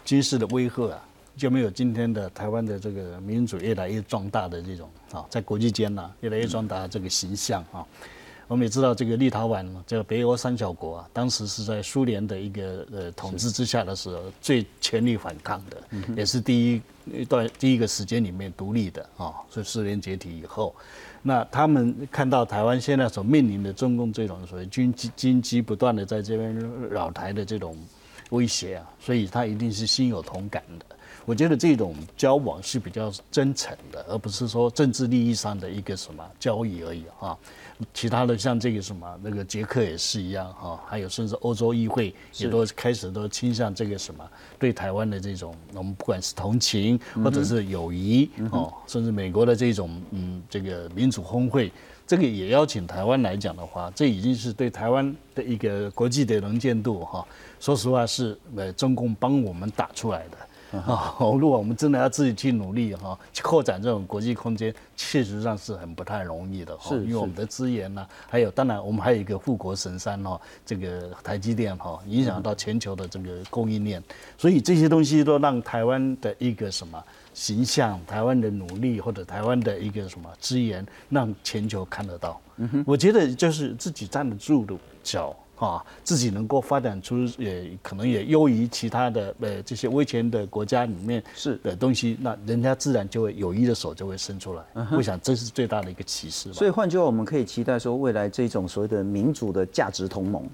[0.05, 1.01] 军事的威吓啊，
[1.37, 7.85] 就没有今天的台湾的这个民主越来越壮大的这种啊，在国际间呢越来越壮大的这个形象啊。
[8.49, 15.83] 我们也知道这个立陶宛这个北欧三小国啊，当时是在苏联的一个呃统治之下的时候最全力反抗的，
[16.17, 16.83] 也是第一
[17.13, 20.75] 一段第一个时间里面独立的啊，所以苏联解体以后。
[21.23, 26.57] 那他们看到台湾现在所面临的中共这种所谓军机军机不断的在这边
[26.89, 27.77] 扰台的这种
[28.31, 30.96] 威胁啊，所以他一定是心有同感的。
[31.27, 37.37] 我觉得这种交往是比较真诚的，而不是说政治利益上的一个什么交易而已啊。
[37.93, 44.25] 其他的像这个什么那个捷克也是一样哈，还有甚至欧洲议会也都开始都倾向这个什么
[44.59, 51.71] 对台湾的这种，我们不管是同情或者是友谊哦，甚至美国的这种嗯这个民主峰会，
[52.07, 57.27] 这个也邀请台湾来讲的话，这已经是对台湾的一个国际的能见度哈。
[57.61, 60.39] 说实话是呃中共帮我们打出来的。
[60.73, 66.91] 啊， 如果我们真的要自己去努力哈，去扩展这种国际空间，确实上是很不太容易的哈。
[66.91, 74.03] 是，因为我们的资源呢，还有当然我们还有一个护国神山哈，这个台积电哈，影响到全球的这个供应链，
[74.37, 77.03] 所以这些东西都让台湾的一个什么
[77.33, 82.41] 形象，台湾的努力或者台湾的一个什么资源，让全球看得到。
[82.87, 85.37] 我觉得就是自己站得住的脚。
[85.57, 94.63] 啊，自己能够发展出也可能也优于其他的呃这些威权的国家里面是的东西，那人家自然就会友谊的手就会伸出来。
[94.93, 96.53] 我想这是最大的一个启示。
[96.53, 100.47] 所以换句话，我们可以期待说，未来这种所谓的民主的价值同盟，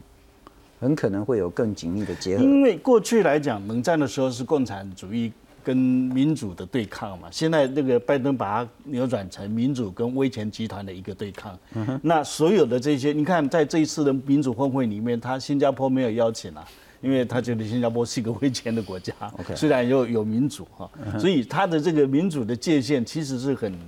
[0.81, 2.43] 很可能会有更紧密的结合。
[2.45, 5.33] 因为过去来讲，冷战的时候是共产主义。
[5.65, 11.59] 跟民主的对抗嘛，现在那个拜登把它扭转成民主跟威权集团的一个对抗。
[12.03, 16.67] 那所有的这些，你看在这一次的民主峰会里面，他新加坡没有邀请啊，
[17.01, 19.15] 因为他觉得新加坡是一个威权的国家，
[19.55, 23.79] 虽然有有民主哈，所以他的这个民主的界限其实是很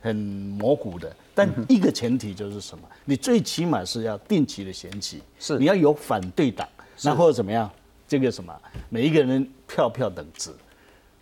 [0.00, 1.14] 很模糊的。
[1.34, 2.84] 但一个前提就是什么？
[3.04, 6.68] 你最起码是要定期的选举，是你要有反对党，
[7.00, 7.70] 然后怎么样？
[8.08, 8.54] 这个什么，
[8.88, 10.50] 每一个人票票等值。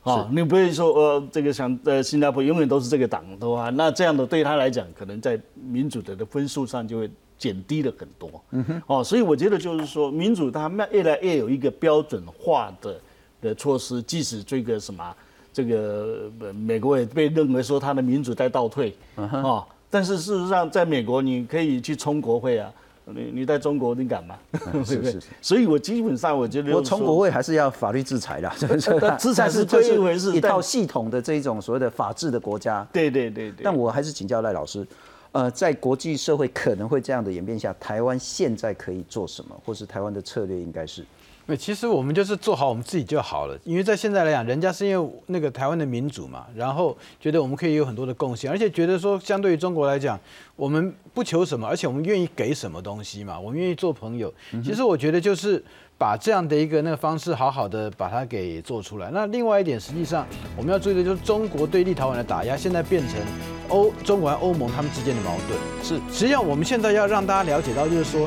[0.05, 8.31] 啊，你不会说呃，这个像呃新加坡永远都是这个党的话，那这样的对他来讲，可能在民主的的分数上就会减低了很多。
[8.51, 13.01] 嗯哼，哦，所以我觉得就是说，民主它越来越有一个标准化的
[13.41, 15.17] 的措施，即使这个什么，
[15.53, 22.71] 这个美国也被认为说它的民主在倒退，啊，但是事实上在美国你可以去冲国会啊。
[23.07, 24.37] 你你在中国你敢吗？
[24.85, 28.51] 是不是，所以我基本上我觉得，我从国会还是要法律制裁的，
[29.19, 32.87] 制裁是归一回事，一套系统的这一种所谓的法治的国家。
[32.93, 33.63] 对对对对。
[33.63, 34.87] 但我还是请教赖老师，
[35.33, 41.05] 呃，在国际社会可能会这样的演变下，台湾现在可以做什么，或是台湾的策略应该是？
[41.47, 43.59] 对，其实我们就是做好我们自己就好了。
[43.65, 50.19] 因为在现在来讲，人家是因为那个台湾的民主嘛，然后觉得我们可以有很多的贡献，而且觉得说，相对于中国来讲，
[50.57, 54.33] 我们不求什么，而且我们愿意给什么东西嘛，我们愿意做朋友。
[54.65, 55.63] 其实我觉得就是
[55.99, 59.11] 把这样的一个那个方式，好好的把它给做出来。
[59.13, 60.27] 那另外一点，实际上
[60.57, 63.21] 我们要注意的就是，中国对立陶宛的打压，现在变成
[63.69, 65.61] 欧中国和欧盟他们之间的矛盾。
[65.83, 68.27] 是，实际上我们现在要让大家了解到，就是说。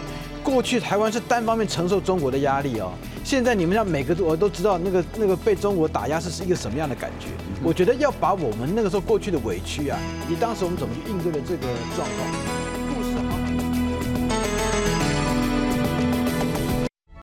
[0.50, 7.28] 过去台湾是单方面承受中国的压力哦，现在你们像每个我都知道那个那个被中国打压是是一个什么样的感觉？
[7.62, 11.68] 我觉得要把我们那个时候过去的委屈啊，以当时我们怎么去应对的这个
[11.98, 12.67] 状况。